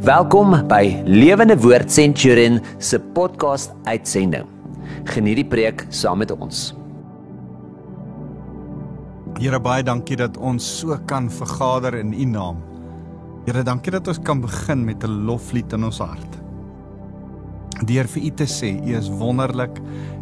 Welkom 0.00 0.54
by 0.72 1.02
Lewende 1.04 1.52
Woord 1.60 1.90
Centurion 1.92 2.62
se 2.80 2.96
podcast 3.12 3.74
uitsending. 3.84 4.46
Geniet 5.04 5.36
die 5.36 5.44
preek 5.44 5.82
saam 5.92 6.22
met 6.22 6.30
ons. 6.32 6.70
Here 9.36 9.60
baie 9.60 9.84
dankie 9.84 10.16
dat 10.16 10.38
ons 10.40 10.64
so 10.78 10.96
kan 11.04 11.28
vergader 11.28 11.98
in 11.98 12.14
U 12.16 12.24
naam. 12.24 12.62
Here 13.44 13.60
dankie 13.68 13.92
dat 13.92 14.08
ons 14.08 14.22
kan 14.24 14.40
begin 14.40 14.80
met 14.88 15.04
'n 15.04 15.26
loflied 15.28 15.76
in 15.76 15.84
ons 15.84 16.00
hart. 16.00 16.40
Deur 17.84 18.08
vir 18.08 18.22
U 18.22 18.30
te 18.30 18.48
sê 18.48 18.72
U 18.80 18.96
is 18.96 19.10
wonderlik 19.10 19.76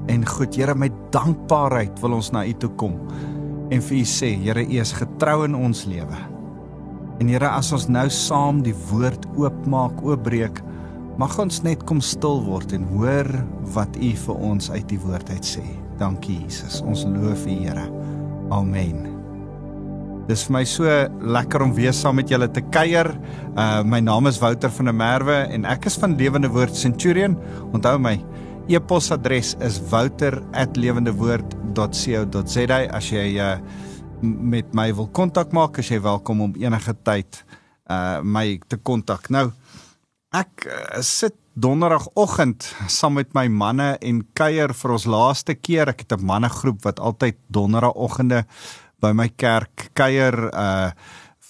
en 0.09 0.27
goed. 0.27 0.57
Here 0.57 0.75
met 0.75 0.93
dankbaarheid 1.13 2.01
wil 2.01 2.19
ons 2.19 2.33
na 2.33 2.45
U 2.45 2.53
toe 2.53 2.71
kom 2.75 2.99
en 3.71 3.81
vir 3.81 3.99
U 3.99 4.03
sê 4.03 4.35
Here 4.35 4.67
U 4.67 4.81
is 4.81 4.93
getrou 4.93 5.45
in 5.45 5.55
ons 5.55 5.85
lewe. 5.85 6.40
En 7.21 7.29
Here, 7.29 7.51
as 7.53 7.69
ons 7.77 7.85
nou 7.93 8.07
saam 8.09 8.63
die 8.65 8.73
woord 8.89 9.27
oopmaak, 9.37 9.99
oopbreek, 10.01 10.63
mag 11.21 11.35
ons 11.43 11.59
net 11.67 11.83
kom 11.85 12.01
stil 12.01 12.41
word 12.47 12.73
en 12.73 12.87
hoor 12.95 13.29
wat 13.75 13.99
U 14.01 14.13
vir 14.23 14.37
ons 14.49 14.71
uit 14.73 14.87
die 14.89 14.97
woord 15.03 15.29
uit 15.29 15.45
sê. 15.45 15.61
Dankie 16.01 16.39
Jesus. 16.47 16.81
Ons 16.81 17.05
loof 17.05 17.45
U, 17.45 17.53
Here. 17.53 17.85
Amen. 18.57 19.05
Dis 20.31 20.47
vir 20.47 20.55
my 20.55 20.63
so 20.69 20.85
lekker 21.37 21.63
om 21.67 21.73
weer 21.77 21.93
saam 21.97 22.17
met 22.23 22.31
julle 22.33 22.49
te 22.49 22.63
kuier. 22.73 23.09
Uh 23.53 23.83
my 23.85 24.01
naam 24.01 24.27
is 24.31 24.41
Wouter 24.41 24.71
van 24.73 24.87
der 24.89 24.97
Merwe 24.97 25.39
en 25.53 25.65
ek 25.69 25.87
is 25.91 25.99
van 26.01 26.17
Lewende 26.17 26.49
Woord 26.55 26.75
Centurion. 26.79 27.37
Onthou 27.75 27.99
my 28.01 28.17
e-posadres 28.71 29.57
is 29.67 29.81
wouter@lewendewoord.co.za 29.91 32.79
as 32.97 33.07
jy 33.13 33.29
uh 33.37 33.59
met 34.23 34.75
my 34.77 34.91
wil 34.95 35.09
kontak 35.09 35.53
maak, 35.57 35.79
as 35.81 35.91
jy 35.91 36.01
welkom 36.05 36.43
om 36.45 36.57
enige 36.61 36.95
tyd 37.05 37.43
uh 37.91 38.21
my 38.23 38.61
te 38.69 38.77
kontak. 38.77 39.31
Nou 39.33 39.51
ek 40.37 40.67
uh, 40.67 41.01
sit 41.03 41.35
donderdagoggend 41.61 42.69
saam 42.89 43.17
met 43.19 43.33
my 43.35 43.49
manne 43.51 43.97
en 43.99 44.21
kuier 44.39 44.75
vir 44.77 44.95
ons 44.95 45.09
laaste 45.11 45.57
keer. 45.59 45.91
Ek 45.91 46.05
het 46.05 46.13
'n 46.13 46.25
mannegroep 46.25 46.85
wat 46.85 47.01
altyd 47.01 47.37
donderdagoggende 47.49 48.45
by 49.01 49.13
my 49.13 49.29
kerk 49.29 49.91
kuier 49.95 50.51
uh 50.55 50.91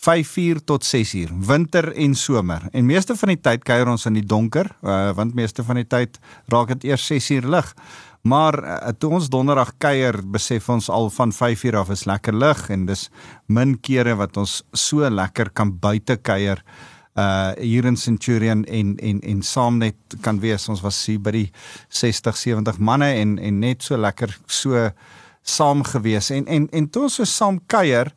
5uur 0.00 0.64
tot 0.64 0.84
6uur, 0.84 1.28
winter 1.44 1.92
en 1.92 2.14
somer. 2.14 2.62
En 2.72 2.87
meeste 2.87 3.16
van 3.16 3.34
die 3.34 3.41
tyd 3.41 3.64
kuier 3.69 3.89
ons 3.89 4.06
in 4.09 4.16
die 4.16 4.25
donker, 4.25 4.70
uh, 4.81 5.11
want 5.12 5.34
meeste 5.37 5.64
van 5.64 5.77
die 5.77 5.84
tyd 5.84 6.16
raak 6.48 6.72
dit 6.72 6.87
eers 6.89 7.05
6uur 7.05 7.48
lig. 7.53 7.75
Maar 8.22 8.58
uh, 8.64 8.92
toe 8.98 9.14
ons 9.16 9.28
donderdag 9.32 9.72
kuier, 9.80 10.20
besef 10.28 10.68
ons 10.68 10.90
al 10.92 11.08
van 11.14 11.32
5uur 11.32 11.78
af 11.80 11.92
is 11.94 12.04
lekker 12.08 12.36
lig 12.36 12.66
en 12.70 12.84
dis 12.88 13.08
min 13.48 13.78
kere 13.80 14.16
wat 14.20 14.36
ons 14.40 14.60
so 14.76 15.08
lekker 15.08 15.52
kan 15.56 15.72
buite 15.80 16.18
kuier 16.20 16.60
uh 17.18 17.52
hier 17.58 17.84
in 17.84 17.96
Centurion 17.96 18.64
en 18.64 18.96
en 18.98 19.20
en 19.20 19.42
saam 19.42 19.78
net 19.78 19.96
kan 20.22 20.38
wees. 20.41 20.68
Ons 20.68 20.82
was 20.84 20.98
hier 21.06 21.18
by 21.18 21.32
die 21.34 21.48
60 21.88 22.36
70 22.36 22.78
manne 22.78 23.08
en 23.18 23.38
en 23.38 23.58
net 23.60 23.82
so 23.82 23.96
lekker 23.96 24.36
so 24.46 24.91
saam 25.42 25.82
gewees 25.82 26.30
en 26.30 26.46
en 26.46 26.68
en 26.72 26.86
toe 26.88 27.02
ons 27.08 27.14
so 27.14 27.24
saam 27.24 27.58
kuier, 27.66 28.12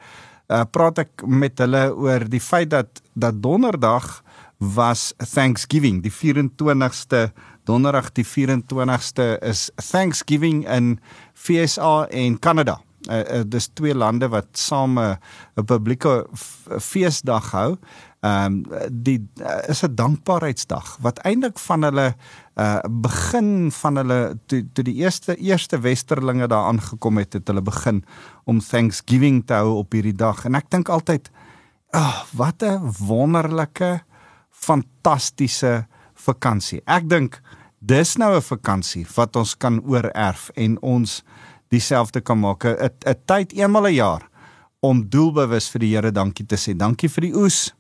uh 0.50 0.64
praat 0.66 1.00
ek 1.00 1.26
met 1.26 1.58
hulle 1.60 1.88
oor 1.96 2.28
die 2.30 2.44
feit 2.44 2.70
dat 2.70 3.02
dat 3.16 3.42
donderdag 3.42 4.22
was 4.64 5.14
Thanksgiving, 5.18 6.02
die 6.04 6.12
24ste 6.14 7.32
Donderdag 7.64 8.12
die 8.12 8.26
24ste 8.28 9.38
is 9.40 9.70
Thanksgiving 9.80 10.66
in 10.68 10.98
FSA 11.34 12.08
en 12.12 12.40
Kanada. 12.40 12.82
Uh, 13.08 13.20
uh, 13.20 13.42
dis 13.48 13.68
twee 13.76 13.96
lande 13.96 14.28
wat 14.32 14.48
saam 14.56 15.00
'n 15.00 15.18
uh, 15.56 15.64
publieke 15.64 16.28
feesdag 16.80 17.52
hou. 17.52 17.78
Ehm 18.24 18.46
um, 18.46 18.92
die 18.92 19.20
uh, 19.42 19.68
is 19.68 19.84
'n 19.84 19.96
dankbaarheidsdag 19.96 20.98
wat 21.02 21.20
eintlik 21.24 21.60
van 21.60 21.84
hulle 21.84 22.16
uh 22.56 22.80
begin 22.90 23.72
van 23.72 23.96
hulle 23.96 24.40
toe 24.46 24.64
toe 24.74 24.84
die 24.84 24.96
eerste 24.96 25.36
eerste 25.36 25.80
westerlinge 25.80 26.48
daar 26.48 26.68
aangekom 26.68 27.18
het 27.18 27.34
het 27.34 27.48
hulle 27.48 27.62
begin 27.62 28.04
om 28.44 28.60
Thanksgiving 28.60 29.46
te 29.46 29.54
hou 29.54 29.78
op 29.78 29.92
hierdie 29.92 30.16
dag 30.16 30.46
en 30.46 30.56
ek 30.56 30.70
dink 30.70 30.90
altyd 30.90 31.32
ag 31.92 32.02
oh, 32.02 32.24
wat 32.32 32.64
'n 32.64 32.92
wonderlike 33.00 34.04
fantastiese 34.50 35.88
vakansie. 36.14 36.82
Ek 36.86 37.10
dink 37.10 37.42
dis 37.86 38.16
nou 38.18 38.36
'n 38.36 38.42
vakansie 38.42 39.06
wat 39.16 39.36
ons 39.36 39.58
kan 39.58 39.82
oorerf 39.84 40.50
en 40.56 40.82
ons 40.82 41.24
dieselfde 41.70 42.22
kan 42.22 42.40
maak. 42.40 42.64
'n 42.64 42.90
'n 43.06 43.16
tyd 43.26 43.54
eenmal 43.54 43.88
'n 43.88 43.94
jaar 43.94 44.30
om 44.82 45.10
doelbewus 45.10 45.70
vir 45.70 45.80
die 45.80 45.96
Here 45.96 46.12
dankie 46.12 46.46
te 46.46 46.56
sê. 46.56 46.76
Dankie 46.78 47.10
vir 47.10 47.22
die 47.22 47.36
oes. 47.36 47.74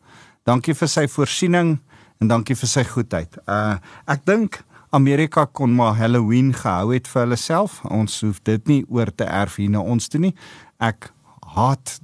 Dankie 0.46 0.74
vir 0.74 0.88
sy 0.88 1.08
voorsiening 1.08 1.80
en 2.19 2.28
dankie 2.28 2.56
vir 2.56 2.68
sy 2.68 2.84
goedheid. 2.84 3.38
Uh 3.47 3.78
ek 4.08 4.25
dink 4.25 4.63
Amerika 4.92 5.46
kon 5.46 5.75
maar 5.75 5.96
Halloween 5.96 6.53
gehou 6.53 6.94
het 6.94 7.08
vir 7.08 7.22
hulle 7.22 7.36
self. 7.36 7.81
Ons 7.86 8.22
hoef 8.22 8.44
dit 8.44 8.68
nie 8.68 8.86
oor 8.90 9.12
te 9.16 9.24
erf 9.24 9.56
hier 9.56 9.69
na 9.69 9.80
ons 9.80 10.08
toe 10.08 10.19
nie. 10.19 10.36
Ek 10.80 11.12
haat 11.56 12.00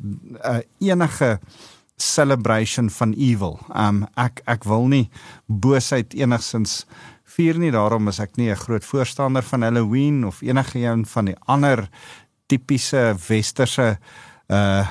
uh, 0.45 0.59
enige 0.79 1.39
celebration 1.97 2.89
van 2.89 3.13
evil. 3.13 3.59
Um 3.75 4.05
ek 4.17 4.41
ek 4.47 4.63
wil 4.63 4.87
nie 4.87 5.09
boosheid 5.47 6.13
enigsins 6.13 6.85
vier 7.29 7.59
nie. 7.59 7.71
Daarom 7.71 8.07
is 8.07 8.19
ek 8.19 8.37
nie 8.37 8.49
'n 8.49 8.55
groot 8.55 8.85
voorstander 8.85 9.43
van 9.43 9.61
Halloween 9.61 10.25
of 10.25 10.41
enige 10.41 10.79
een 10.79 11.05
van 11.05 11.25
die 11.25 11.35
ander 11.45 11.89
tipiese 12.47 13.15
westerse 13.27 13.97
uh 14.47 14.87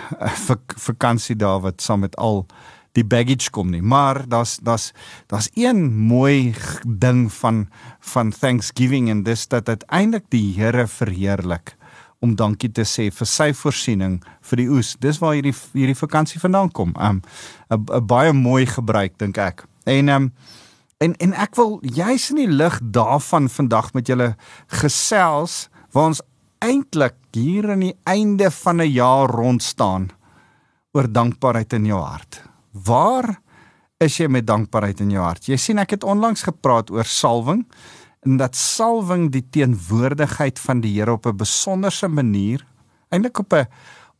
vakansie 0.76 1.36
daar 1.36 1.60
wat 1.60 1.82
saam 1.82 2.00
met 2.00 2.16
al 2.16 2.46
die 2.92 3.04
baggage 3.04 3.50
kom 3.50 3.70
nie. 3.70 3.82
Maar 3.82 4.28
daar's 4.28 4.58
daar's 4.62 4.92
daar's 5.26 5.50
een 5.54 5.96
mooi 5.96 6.54
ding 6.86 7.32
van 7.32 7.68
van 8.00 8.30
Thanksgiving 8.30 9.08
en 9.08 9.22
dis 9.22 9.48
dat 9.48 9.68
uiteindelik 9.68 10.24
die 10.28 10.54
Here 10.54 10.86
verheerlik 10.86 11.76
om 12.18 12.34
dankie 12.34 12.70
te 12.72 12.82
sê 12.82 13.08
vir 13.14 13.26
sy 13.30 13.52
voorsiening 13.54 14.18
vir 14.50 14.62
die 14.62 14.68
oes. 14.70 14.96
Dis 15.00 15.20
waar 15.22 15.36
hierdie 15.38 15.54
hierdie 15.72 15.98
vakansie 15.98 16.40
vandaan 16.40 16.70
kom. 16.70 16.94
Um 16.98 17.22
'n 17.70 18.06
baie 18.06 18.32
mooi 18.32 18.66
gebruik 18.66 19.18
dink 19.18 19.38
ek. 19.38 19.66
En 19.84 20.08
um 20.08 20.32
en 21.04 21.14
en 21.22 21.34
ek 21.34 21.54
wil 21.58 21.78
juis 21.82 22.30
in 22.32 22.40
die 22.42 22.50
lig 22.50 22.78
daarvan 22.82 23.48
vandag 23.48 23.92
met 23.94 24.10
julle 24.10 24.32
gesels 24.80 25.68
waar 25.94 26.10
ons 26.12 26.22
eintlik 26.64 27.16
hier 27.36 27.70
aan 27.70 27.84
die 27.86 27.96
einde 28.04 28.50
van 28.50 28.82
'n 28.82 28.90
jaar 28.90 29.30
rond 29.30 29.62
staan 29.62 30.10
oor 30.92 31.06
dankbaarheid 31.12 31.72
in 31.72 31.86
jou 31.86 32.00
hart. 32.00 32.42
Waar 32.72 33.40
is 34.00 34.16
jy 34.16 34.26
met 34.26 34.46
dankbaarheid 34.46 35.00
in 35.00 35.10
jou 35.10 35.22
hart? 35.22 35.46
Jy 35.46 35.56
sien 35.56 35.78
ek 35.78 35.90
het 35.90 36.04
onlangs 36.04 36.42
gepraat 36.42 36.90
oor 36.90 37.04
salwing 37.04 37.66
en 38.26 38.36
dat 38.36 38.56
salwing 38.56 39.30
die 39.30 39.46
teenwoordigheid 39.50 40.58
van 40.58 40.80
die 40.80 40.94
Here 40.98 41.12
op 41.12 41.26
'n 41.26 41.36
besonderse 41.36 42.08
manier, 42.08 42.66
eintlik 43.10 43.38
op 43.38 43.52
'n 43.52 43.66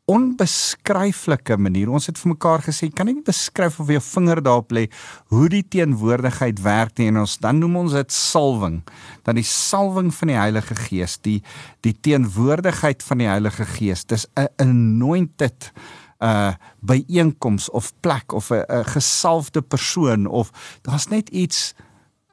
onbeskryflike 0.08 1.58
manier. 1.60 1.90
Ons 1.92 2.08
het 2.08 2.18
vir 2.20 2.32
mekaar 2.32 2.62
gesê, 2.64 2.88
kan 2.88 3.08
nie 3.10 3.18
beskryf 3.24 3.76
of 3.82 3.90
jou 3.92 4.00
vinger 4.00 4.40
daarop 4.44 4.72
lê 4.72 4.86
hoe 5.34 5.48
die 5.52 5.64
teenwoordigheid 5.68 6.62
werk 6.64 6.96
nie 6.98 7.10
en 7.12 7.20
ons 7.24 7.36
dan 7.42 7.60
noem 7.60 7.76
ons 7.84 7.96
dit 7.96 8.14
salwing. 8.14 8.80
Dan 9.28 9.36
die 9.40 9.46
salwing 9.46 10.08
van 10.16 10.32
die 10.32 10.38
Heilige 10.40 10.78
Gees, 10.80 11.18
die 11.20 11.42
die 11.84 11.92
teenwoordigheid 11.92 13.04
van 13.04 13.20
die 13.20 13.28
Heilige 13.28 13.68
Gees. 13.68 14.06
Dis 14.08 14.26
'n 14.36 14.48
anointed 14.56 15.72
uh 16.18 16.54
byeenkoms 16.80 17.70
of 17.70 17.92
plek 18.00 18.32
of 18.32 18.50
'n 18.50 18.84
gesalfde 18.84 19.62
persoon 19.62 20.26
of 20.26 20.50
daar's 20.82 21.08
net 21.08 21.28
iets 21.28 21.74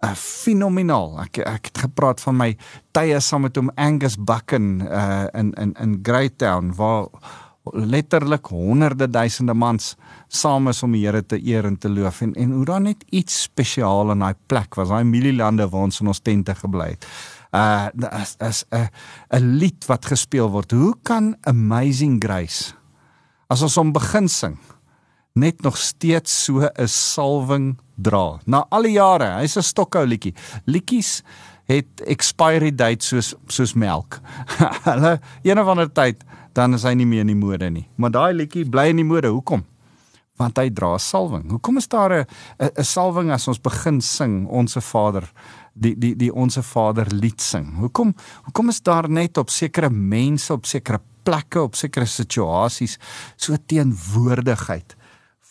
uh, 0.03 0.13
fenomenaal. 0.15 1.21
Ek 1.21 1.37
ek 1.37 1.65
het 1.65 1.77
gepraat 1.77 2.21
van 2.21 2.37
my 2.37 2.57
tye 2.91 3.19
saam 3.19 3.41
met 3.41 3.55
hom 3.55 3.71
Angus 3.75 4.17
Bucken 4.17 4.81
uh 4.81 5.27
in 5.33 5.53
in 5.53 5.73
in 5.73 5.99
Greytown 6.03 6.73
waar 6.75 7.07
letterlik 7.73 8.45
honderde 8.45 9.07
duisende 9.09 9.53
mans 9.53 9.95
saam 10.27 10.67
is 10.67 10.83
om 10.83 10.91
die 10.91 11.05
Here 11.05 11.23
te 11.25 11.39
eer 11.41 11.65
en 11.65 11.77
te 11.77 11.89
loof 11.89 12.21
en 12.21 12.33
en 12.33 12.51
hoe 12.51 12.65
dan 12.65 12.83
net 12.83 13.03
iets 13.09 13.41
spesiaal 13.47 14.11
in 14.11 14.19
daai 14.19 14.35
plek 14.47 14.75
was 14.75 14.89
daai 14.89 15.03
mielielande 15.03 15.69
waar 15.69 15.89
ons 15.89 16.01
in 16.01 16.07
ons 16.07 16.19
tente 16.19 16.55
gebly 16.55 16.93
het. 16.93 17.07
Uh 17.55 17.89
as 18.11 18.35
as 18.39 18.65
'n 18.71 18.89
'n 19.33 19.57
lied 19.57 19.85
wat 19.87 20.05
gespeel 20.05 20.49
word. 20.49 20.71
Hoe 20.71 20.95
kan 21.03 21.35
Amazing 21.43 22.23
Grace 22.23 22.73
as 23.49 23.61
ons 23.61 23.75
hom 23.75 23.93
begin 23.93 24.27
sing 24.27 24.57
net 25.35 25.61
nog 25.61 25.77
steeds 25.77 26.43
so 26.45 26.61
'n 26.63 26.87
salwing 26.87 27.77
dra. 27.95 28.39
Na 28.45 28.65
al 28.69 28.83
die 28.83 28.95
jare, 28.95 29.39
hy's 29.39 29.57
'n 29.57 29.61
stokhou 29.61 30.05
liedjie. 30.05 30.33
Liedjies 30.65 31.23
het 31.65 32.01
expiry 32.05 32.71
date 32.75 33.05
soos 33.05 33.33
soos 33.47 33.73
melk. 33.73 34.19
Hulle 34.89 35.19
een 35.43 35.59
of 35.59 35.67
ander 35.67 35.91
tyd 35.91 36.23
dan 36.55 36.73
is 36.73 36.85
hy 36.87 36.93
nie 36.95 37.05
meer 37.05 37.25
in 37.25 37.33
die 37.33 37.39
mode 37.39 37.69
nie. 37.69 37.87
Maar 37.99 38.13
daai 38.15 38.33
liedjie 38.33 38.65
bly 38.69 38.89
in 38.93 39.03
die 39.03 39.07
mode. 39.07 39.27
Hoekom? 39.27 39.65
Want 40.39 40.57
hy 40.59 40.69
dra 40.75 40.97
salwing. 40.99 41.49
Hoekom 41.51 41.77
is 41.77 41.87
daar 41.87 42.11
'n 42.11 42.25
'n 42.59 42.83
salwing 42.83 43.31
as 43.31 43.47
ons 43.47 43.61
begin 43.61 44.01
sing 44.01 44.47
Onse 44.47 44.81
Vader? 44.81 45.29
die 45.75 45.93
die 45.99 46.13
die 46.15 46.31
onsse 46.31 46.63
Vader 46.63 47.09
lied 47.11 47.41
sing. 47.43 47.67
Hoekom 47.79 48.13
hoekom 48.47 48.71
is 48.71 48.81
daar 48.81 49.09
net 49.11 49.37
op 49.37 49.51
sekere 49.51 49.89
mense 49.89 50.53
op 50.53 50.65
sekere 50.65 51.01
plekke 51.25 51.61
op 51.61 51.75
sekere 51.75 52.07
situasies 52.07 52.97
so 53.35 53.57
teenwoordigheid 53.67 54.95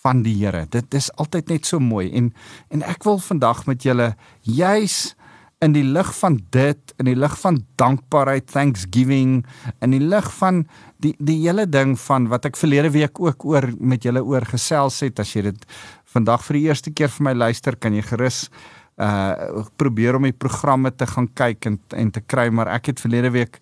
van 0.05 0.23
die 0.25 0.37
Here. 0.41 0.67
Dit 0.71 0.95
is 0.95 1.11
altyd 1.21 1.53
net 1.53 1.69
so 1.69 1.81
mooi 1.81 2.11
en 2.13 2.33
en 2.71 2.85
ek 2.89 3.05
wil 3.05 3.21
vandag 3.21 3.67
met 3.67 3.85
julle 3.85 4.15
juis 4.41 5.15
in 5.63 5.75
die 5.75 5.85
lig 5.87 6.11
van 6.19 6.39
dit, 6.53 6.95
in 6.99 7.09
die 7.09 7.17
lig 7.17 7.35
van 7.41 7.61
dankbaarheid, 7.81 8.47
thanksgiving, 8.53 9.43
in 9.85 9.95
die 9.95 10.03
lig 10.03 10.27
van 10.39 10.65
die 11.05 11.15
die 11.19 11.39
hele 11.43 11.67
ding 11.69 11.95
van 12.01 12.29
wat 12.33 12.49
ek 12.49 12.59
verlede 12.59 12.91
week 12.95 13.21
ook 13.21 13.45
oor 13.49 13.69
met 13.79 14.05
julle 14.05 14.25
oor 14.25 14.47
gesels 14.49 15.01
het, 15.05 15.21
as 15.21 15.35
jy 15.35 15.47
dit 15.51 15.67
vandag 16.15 16.45
vir 16.47 16.59
die 16.59 16.65
eerste 16.69 16.93
keer 16.93 17.13
vir 17.13 17.29
my 17.31 17.35
luister, 17.47 17.77
kan 17.77 17.95
jy 17.95 18.05
gerus 18.07 18.49
uh 18.95 19.65
probeer 19.81 20.15
om 20.15 20.29
die 20.29 20.37
programme 20.37 20.93
te 20.95 21.07
gaan 21.11 21.27
kyk 21.35 21.67
en 21.67 21.81
en 21.99 22.11
te 22.15 22.23
kry, 22.23 22.49
maar 22.51 22.71
ek 22.71 22.93
het 22.93 23.03
verlede 23.03 23.33
week 23.35 23.59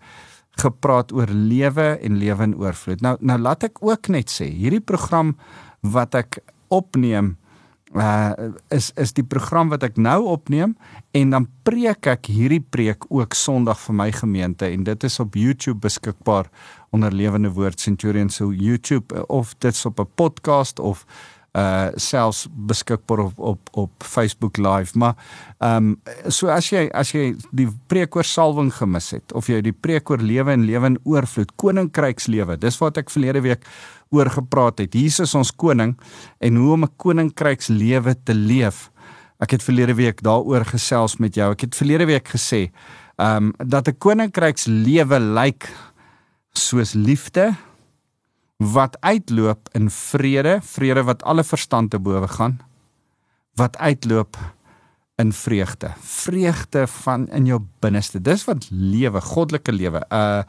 gepraat 0.60 1.12
oor 1.16 1.30
lewe 1.32 1.94
en 2.04 2.18
lewe 2.20 2.44
in 2.50 2.56
oorvloed. 2.60 3.00
Nou 3.00 3.16
nou 3.20 3.38
laat 3.40 3.64
ek 3.64 3.80
ook 3.80 4.10
net 4.12 4.30
sê, 4.30 4.50
hierdie 4.52 4.84
program 4.84 5.36
wat 5.80 6.14
ek 6.14 6.42
opneem 6.68 7.36
uh 7.94 8.32
is 8.68 8.90
is 8.96 9.12
die 9.12 9.24
program 9.24 9.68
wat 9.68 9.82
ek 9.84 9.98
nou 10.00 10.22
opneem 10.32 10.76
en 11.12 11.34
dan 11.34 11.46
preek 11.66 12.06
ek 12.08 12.30
hierdie 12.32 12.62
preek 12.64 13.04
ook 13.10 13.36
Sondag 13.36 13.80
vir 13.84 13.94
my 13.94 14.08
gemeente 14.12 14.68
en 14.68 14.84
dit 14.84 15.04
is 15.04 15.20
op 15.20 15.36
YouTube 15.36 15.80
beskikbaar 15.84 16.48
onder 16.92 17.12
Lewende 17.12 17.52
Woord 17.52 17.80
Centurion. 17.80 18.30
So 18.30 18.52
YouTube 18.52 19.14
uh, 19.14 19.22
of 19.28 19.54
dit's 19.58 19.84
op 19.84 20.00
'n 20.00 20.08
podcast 20.14 20.80
of 20.80 21.06
uh 21.52 21.88
selfs 21.94 22.46
beskikbaar 22.50 23.18
op 23.18 23.38
op 23.38 23.68
op 23.72 23.90
Facebook 23.98 24.56
live. 24.56 24.98
Maar 24.98 25.14
ehm 25.58 25.76
um, 25.76 26.00
so 26.28 26.48
as 26.48 26.70
jy 26.70 26.88
as 26.92 27.12
jy 27.12 27.36
die 27.50 27.68
preek 27.86 28.16
oor 28.16 28.24
salwing 28.24 28.72
gemis 28.72 29.10
het 29.10 29.32
of 29.32 29.46
jy 29.46 29.60
die 29.60 29.76
preek 29.80 30.10
oor 30.10 30.18
lewe 30.18 30.50
en 30.52 30.64
lewe 30.64 30.86
in 30.86 30.98
oorvloed 31.04 31.52
koninkrykslewe 31.56 32.56
dis 32.56 32.78
wat 32.78 32.96
ek 32.96 33.10
verlede 33.10 33.40
week 33.40 33.68
oor 34.12 34.30
gepraat 34.30 34.78
het. 34.78 34.94
Jesus 34.94 35.34
ons 35.34 35.50
koning 35.50 35.96
en 36.38 36.56
hoe 36.56 36.72
om 36.72 36.84
'n 36.84 36.96
koninkrykslewe 36.96 38.14
te 38.24 38.34
leef. 38.34 38.90
Ek 39.40 39.50
het 39.50 39.62
verlede 39.62 39.94
week 39.94 40.22
daaroor 40.22 40.64
gesels 40.64 41.16
met 41.16 41.34
jou. 41.34 41.52
Ek 41.52 41.60
het 41.60 41.76
verlede 41.76 42.04
week 42.06 42.28
gesê, 42.28 42.70
ehm 43.16 43.36
um, 43.36 43.52
dat 43.68 43.88
'n 43.88 43.98
koninkrykslewe 43.98 45.20
lyk 45.20 45.68
soos 46.52 46.92
liefde 46.92 47.54
wat 48.56 48.96
uitloop 49.00 49.68
in 49.72 49.90
vrede, 49.90 50.60
vrede 50.62 51.02
wat 51.02 51.22
alle 51.22 51.44
verstand 51.44 51.90
te 51.90 51.98
bowe 51.98 52.28
gaan, 52.28 52.60
wat 53.54 53.76
uitloop 53.76 54.36
in 55.22 55.32
vreugde. 55.32 55.92
Vreugde 56.02 56.86
van 56.86 57.28
in 57.30 57.46
jou 57.46 57.60
binneste. 57.84 58.20
Dis 58.20 58.44
wat 58.48 58.66
lewe, 58.70 59.20
goddelike 59.22 59.72
lewe, 59.72 60.02
uh 60.10 60.42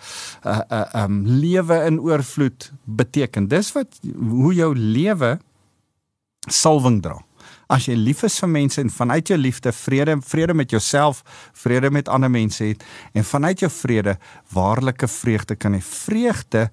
uh 0.43 0.61
uh 0.69 1.03
um 1.03 1.21
lewe 1.27 1.83
in 1.87 1.99
oorvloed 2.01 2.71
beteken. 2.83 3.47
Dis 3.51 3.71
wat 3.77 3.99
hoe 4.17 4.53
jou 4.53 4.71
lewe 4.75 5.37
salwing 6.49 7.01
dra. 7.03 7.19
As 7.71 7.87
jy 7.87 7.95
lief 7.97 8.23
is 8.27 8.35
vir 8.41 8.51
mense 8.51 8.81
en 8.81 8.91
vanuit 8.91 9.29
jou 9.31 9.37
liefde 9.39 9.71
vrede 9.73 10.17
vrede 10.21 10.53
met 10.53 10.73
jouself, 10.73 11.23
vrede 11.57 11.89
met 11.91 12.09
ander 12.11 12.31
mense 12.31 12.63
het 12.63 12.83
en 13.13 13.25
vanuit 13.25 13.63
jou 13.63 13.71
vrede 13.71 14.17
waarlike 14.53 15.07
vreugde 15.07 15.55
kan 15.55 15.77
hê. 15.77 15.81
Vreugde 15.81 16.67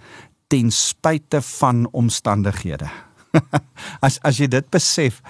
ten 0.51 0.73
spyte 0.75 1.41
van 1.59 1.87
omstandighede. 1.93 2.91
as 4.07 4.19
as 4.27 4.41
jy 4.43 4.49
dit 4.51 4.67
besef, 4.75 5.21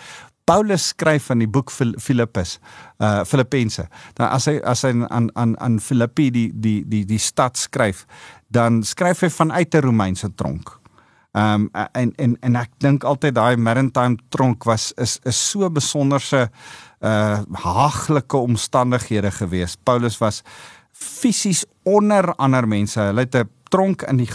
Paulus 0.50 0.88
skryf 0.91 1.29
in 1.31 1.44
die 1.44 1.49
boek 1.50 1.70
Filippus, 1.70 2.56
uh 2.99 3.23
Filippense. 3.29 3.85
Dan 4.19 4.32
as 4.35 4.49
hy 4.50 4.56
as 4.67 4.82
hy 4.82 4.91
aan 5.06 5.29
aan 5.38 5.55
aan 5.62 5.79
Filippi 5.79 6.26
die 6.35 6.49
die 6.50 6.81
die 6.91 7.05
die 7.06 7.20
stad 7.23 7.58
skryf, 7.61 8.02
dan 8.50 8.82
skryf 8.82 9.23
hy 9.23 9.31
vanuit 9.31 9.75
'n 9.75 9.85
Romeinse 9.87 10.35
tronk. 10.35 10.75
Um 11.38 11.70
en 11.94 12.12
en 12.19 12.37
en 12.43 12.56
ek 12.56 12.70
dink 12.82 13.05
altyd 13.05 13.35
daai 13.35 13.56
maritime 13.56 14.19
tronk 14.31 14.67
was 14.67 14.93
is 14.99 15.20
is 15.25 15.38
so 15.38 15.70
besonderse 15.70 16.50
uh 17.00 17.38
haaglike 17.52 18.37
omstandighede 18.37 19.31
geweest. 19.31 19.79
Paulus 19.85 20.19
was 20.19 20.43
fisies 20.93 21.64
onder 21.85 22.35
ander 22.35 22.67
mense. 22.67 23.00
Hulle 23.00 23.20
het 23.20 23.35
'n 23.35 23.49
tronk 23.70 24.02
in 24.02 24.17
die 24.17 24.31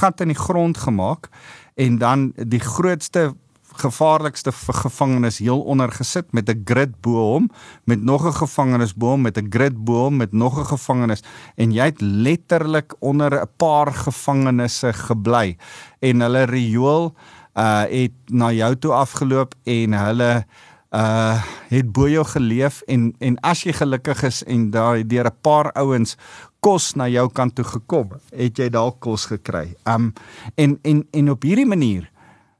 gat 0.00 0.20
in 0.20 0.28
die 0.28 0.42
grond 0.46 0.76
gemaak 0.76 1.28
en 1.74 1.98
dan 1.98 2.32
die 2.36 2.60
grootste 2.60 3.34
gevaarlikste 3.80 4.52
gevangenes 4.52 5.38
heel 5.38 5.60
onder 5.60 5.92
gesit 5.92 6.32
met 6.32 6.48
'n 6.48 6.62
grid 6.64 7.00
bo 7.00 7.32
hom, 7.32 7.50
met 7.84 8.02
nog 8.02 8.26
'n 8.26 8.32
gevangenes 8.32 8.94
bo 8.94 9.06
hom, 9.06 9.22
met 9.22 9.38
'n 9.38 9.46
grid 9.50 9.84
bo 9.84 10.04
hom, 10.04 10.16
met 10.16 10.32
nog 10.32 10.58
'n 10.58 10.64
gevangenes 10.64 11.22
en 11.56 11.72
jy 11.72 11.84
het 11.84 12.00
letterlik 12.00 12.94
onder 12.98 13.40
'n 13.40 13.48
paar 13.56 13.92
gevangenisse 13.92 14.92
gebly 14.92 15.56
en 16.00 16.20
hulle 16.20 16.42
riool 16.44 17.14
uh 17.54 17.82
het 17.86 18.12
na 18.26 18.52
jou 18.52 18.76
toe 18.76 18.92
afgeloop 18.92 19.54
en 19.64 19.92
hulle 19.92 20.46
uh 20.90 21.42
het 21.68 21.92
bo 21.92 22.08
jou 22.08 22.24
geleef 22.24 22.82
en 22.86 23.14
en 23.18 23.40
as 23.40 23.62
jy 23.62 23.72
gelukkig 23.72 24.22
is 24.22 24.42
en 24.44 24.70
daai 24.70 25.06
deur 25.06 25.26
'n 25.26 25.40
paar 25.40 25.72
ouens 25.72 26.16
kos 26.60 26.94
na 26.94 27.08
jou 27.08 27.28
kant 27.28 27.54
toe 27.54 27.64
gekom, 27.64 28.14
het 28.32 28.58
jy 28.58 28.70
dalk 28.72 29.00
kos 29.00 29.26
gekry. 29.26 29.74
Um 29.84 30.12
en 30.54 30.78
en 30.82 31.06
en 31.12 31.30
op 31.30 31.42
hierdie 31.42 31.68
manier 31.68 32.10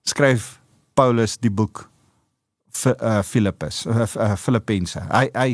skryf 0.03 0.61
Paulus 0.95 1.39
die 1.43 1.51
boek 1.51 1.89
uh 2.85 3.23
Filippus 3.23 3.85
uh, 3.87 4.07
uh 4.17 4.37
Filippense. 4.37 5.01
Hy 5.11 5.29
hy 5.35 5.51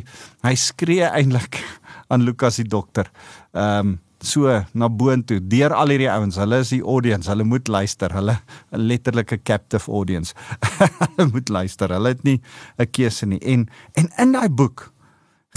hy 0.46 0.54
skree 0.56 1.08
eintlik 1.08 1.60
aan 2.10 2.24
Lukas 2.24 2.60
die 2.62 2.68
dokter. 2.68 3.10
Ehm 3.52 3.96
um, 3.96 3.98
so 4.20 4.52
na 4.76 4.88
boontoe 4.92 5.40
deur 5.48 5.72
al 5.72 5.92
hierdie 5.94 6.10
ouens. 6.12 6.36
Hulle 6.36 6.60
is 6.60 6.72
die 6.74 6.82
audience. 6.84 7.28
Hulle 7.30 7.44
moet 7.48 7.68
luister. 7.68 8.12
Hulle 8.12 8.36
'n 8.72 8.86
letterlike 8.86 9.40
captive 9.44 9.90
audience. 9.90 10.34
hulle 11.00 11.28
moet 11.32 11.48
luister. 11.48 11.92
Hulle 11.92 12.14
het 12.14 12.24
nie 12.24 12.40
'n 12.78 12.90
keuse 12.90 13.26
nie. 13.26 13.40
En 13.40 13.68
en 13.96 14.08
in 14.18 14.32
daai 14.32 14.48
boek 14.48 14.90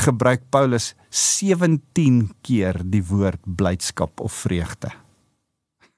gebruik 0.02 0.50
Paulus 0.50 0.96
17 1.10 2.32
keer 2.42 2.82
die 2.84 3.04
woord 3.04 3.42
blydskap 3.46 4.20
of 4.20 4.34
vreugde. 4.34 4.90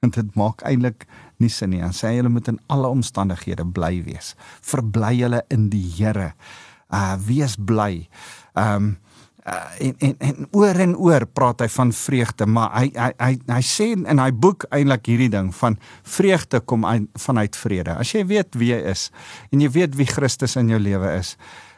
En 0.01 0.09
dit 0.17 0.35
maak 0.35 0.61
eintlik 0.61 1.05
nie 1.43 1.51
sin 1.51 1.73
nie. 1.73 1.83
Hy 1.83 1.91
sê 1.95 2.15
hulle 2.17 2.31
moet 2.31 2.47
in 2.51 2.59
alle 2.71 2.91
omstandighede 2.91 3.65
bly 3.75 4.03
wees. 4.05 4.33
Verbly 4.65 5.17
hulle 5.23 5.43
in 5.53 5.69
die 5.73 5.85
Here. 5.97 6.33
Uh 6.93 7.15
wees 7.27 7.57
bly. 7.57 8.05
Um 8.53 8.95
uh, 9.45 9.69
en 9.79 9.95
en 9.97 10.15
en 10.19 10.47
oor 10.51 10.79
en 10.81 10.95
oor 10.97 11.25
praat 11.25 11.65
hy 11.65 11.69
van 11.75 11.93
vreugde, 11.93 12.47
maar 12.49 12.71
hy 12.79 12.89
hy 12.93 13.11
hy, 13.19 13.31
hy 13.51 13.61
sê 13.65 13.91
in 13.95 14.21
hy 14.21 14.31
boek 14.31 14.67
eintlik 14.73 15.09
hierdie 15.11 15.31
ding 15.33 15.51
van 15.59 15.77
vreugde 16.03 16.61
kom 16.65 16.85
uit 16.85 17.07
vanuit 17.27 17.59
vrede. 17.61 17.97
As 17.99 18.13
jy 18.15 18.25
weet 18.31 18.57
wie 18.59 18.73
jy 18.73 18.81
is 18.91 19.09
en 19.51 19.63
jy 19.63 19.71
weet 19.77 19.97
wie 19.99 20.09
Christus 20.09 20.57
in 20.59 20.71
jou 20.73 20.81
lewe 20.81 21.13
is, 21.19 21.35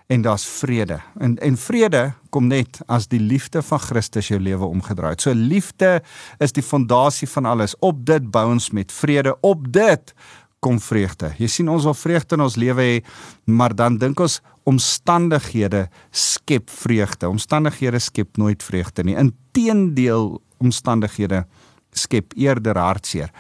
en 0.08 0.22
daar's 0.22 0.46
vrede. 0.48 1.00
En 1.20 1.38
en 1.38 1.58
vrede 1.58 2.14
kom 2.30 2.48
net 2.48 2.80
as 2.88 3.08
die 3.12 3.20
liefde 3.20 3.62
van 3.62 3.80
Christus 3.80 4.28
jou 4.32 4.40
lewe 4.40 4.66
omgedraai 4.66 5.12
het. 5.12 5.22
So 5.22 5.36
liefde 5.36 6.02
is 6.40 6.56
die 6.56 6.64
fondasie 6.64 7.28
van 7.28 7.46
alles. 7.46 7.76
Op 7.80 8.06
dit 8.06 8.32
bou 8.32 8.46
ons 8.52 8.70
met 8.72 8.92
vrede. 8.92 9.36
Op 9.42 9.68
dit 9.74 10.14
kom 10.60 10.80
vreugde. 10.82 11.34
Jy 11.38 11.48
sien 11.52 11.70
ons 11.70 11.86
wil 11.86 11.96
vreugde 11.98 12.38
in 12.38 12.46
ons 12.48 12.56
lewe 12.58 12.82
hê, 12.82 12.96
maar 13.46 13.76
dan 13.76 14.00
dink 14.02 14.20
ons 14.24 14.40
omstandighede 14.68 15.88
skep 16.12 16.72
vreugde. 16.72 17.30
Omstandighede 17.30 18.00
skep 18.00 18.38
nooit 18.38 18.64
vreugde 18.64 19.04
nie. 19.04 19.16
Inteendeel, 19.20 20.40
omstandighede 20.64 21.46
skep 21.92 22.34
eerder 22.36 22.80
hartseer. 22.80 23.32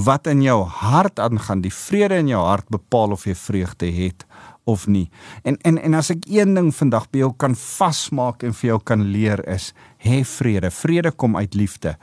Wat 0.00 0.26
in 0.26 0.40
jou 0.42 0.62
hart 0.64 1.20
aangaan, 1.20 1.60
die 1.60 1.74
vrede 1.74 2.16
in 2.22 2.32
jou 2.32 2.40
hart 2.46 2.70
bepaal 2.72 3.12
of 3.12 3.26
jy 3.28 3.34
vreugde 3.36 3.90
het 3.92 4.24
of 4.64 4.86
nie. 4.86 5.08
En 5.42 5.58
en 5.62 5.78
en 5.78 5.94
as 5.94 6.10
ek 6.10 6.26
een 6.30 6.54
ding 6.54 6.70
vandag 6.74 7.08
by 7.10 7.24
jou 7.24 7.32
kan 7.36 7.56
vasmaak 7.58 8.42
en 8.42 8.54
vir 8.54 8.68
jou 8.68 8.78
kan 8.92 9.02
leer 9.14 9.42
is, 9.48 9.72
hê 10.04 10.22
vrede. 10.24 10.70
Vrede 10.70 11.10
kom 11.10 11.36
uit 11.36 11.54
liefde. 11.54 11.96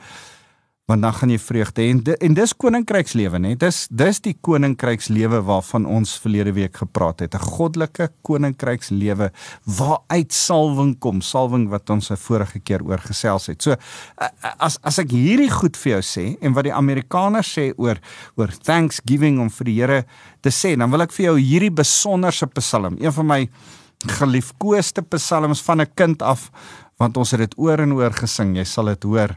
Want 0.90 1.04
dan 1.06 1.14
gaan 1.14 1.30
jy 1.30 1.38
vreugde 1.38 1.84
hê 1.84 1.92
en, 1.94 2.00
en 2.26 2.34
dis 2.34 2.52
koninkrykslewe, 2.58 3.38
né? 3.38 3.52
Dis 3.60 3.84
dis 3.94 4.18
die 4.24 4.34
koninkrykslewe 4.46 5.38
waarvan 5.46 5.86
ons 5.86 6.16
verlede 6.22 6.54
week 6.56 6.80
gepraat 6.82 7.22
het. 7.22 7.36
'n 7.38 7.46
Goddelike 7.54 8.08
koninkrykslewe 8.26 9.30
waaruit 9.78 10.32
salwing 10.34 10.96
kom, 10.98 11.22
salwing 11.22 11.68
wat 11.70 11.90
ons 11.90 12.10
'n 12.10 12.16
vorige 12.16 12.58
keer 12.58 12.82
oor 12.82 12.98
gesels 12.98 13.46
het. 13.46 13.62
So 13.62 13.76
as 14.58 14.78
as 14.82 14.98
ek 14.98 15.10
hierdie 15.10 15.50
goed 15.50 15.76
vir 15.76 15.92
jou 15.92 16.02
sê 16.02 16.36
en 16.42 16.52
wat 16.52 16.64
die 16.64 16.74
Amerikaners 16.74 17.58
sê 17.58 17.72
oor 17.76 17.96
oor 18.36 18.50
Thanksgiving 18.50 19.38
om 19.40 19.50
vir 19.50 19.64
die 19.64 19.78
Here 19.80 20.04
te 20.42 20.50
sê, 20.50 20.76
dan 20.76 20.90
wil 20.90 21.02
ek 21.02 21.12
vir 21.12 21.26
jou 21.26 21.38
hierdie 21.38 21.70
besonderse 21.70 22.46
Psalm, 22.46 22.96
een 23.00 23.12
van 23.12 23.26
my 23.26 23.48
geliefkoeste 24.06 25.02
psalms 25.02 25.62
van 25.62 25.80
'n 25.80 25.94
kind 25.94 26.22
af, 26.22 26.50
want 26.98 27.16
ons 27.16 27.30
het 27.30 27.40
dit 27.40 27.54
oor 27.58 27.80
en 27.80 27.92
oor 27.92 28.12
gesing. 28.12 28.56
Jy 28.56 28.64
sal 28.64 28.84
dit 28.84 29.02
hoor. 29.02 29.36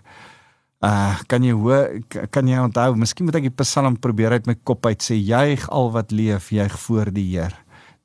Uh 0.84 1.16
kan 1.32 1.44
jy 1.46 1.54
hoor 1.56 1.94
kan 2.34 2.48
jy 2.48 2.60
onthou, 2.60 2.92
miskien 3.00 3.28
moet 3.28 3.38
ek 3.40 3.48
die 3.48 3.58
Psalm 3.64 3.96
probeer 4.04 4.36
uit 4.36 4.50
my 4.50 4.56
kop 4.68 4.84
uit 4.90 5.04
sê 5.06 5.16
juig 5.16 5.64
al 5.72 5.92
wat 5.96 6.12
leef, 6.12 6.50
juig 6.52 6.76
voor 6.86 7.12
die 7.16 7.30
Heer. 7.30 7.56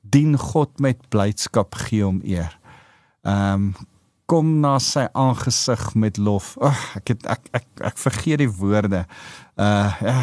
Dien 0.01 0.37
God 0.39 0.79
met 0.79 1.01
blydskap, 1.11 1.75
gee 1.75 2.05
hom 2.05 2.21
eer. 2.23 2.55
Um 3.27 3.73
kom 4.29 4.59
na 4.61 4.75
sy 4.77 5.07
aangesig 5.17 5.81
met 5.97 6.19
lof. 6.21 6.53
Ag, 6.61 6.79
ek 7.01 7.15
het 7.15 7.23
ek 7.33 7.47
ek 7.57 7.85
ek 7.89 7.97
vergeet 7.97 8.43
die 8.43 8.51
woorde. 8.61 9.03
Uh 9.57 9.91
ja 10.05 10.17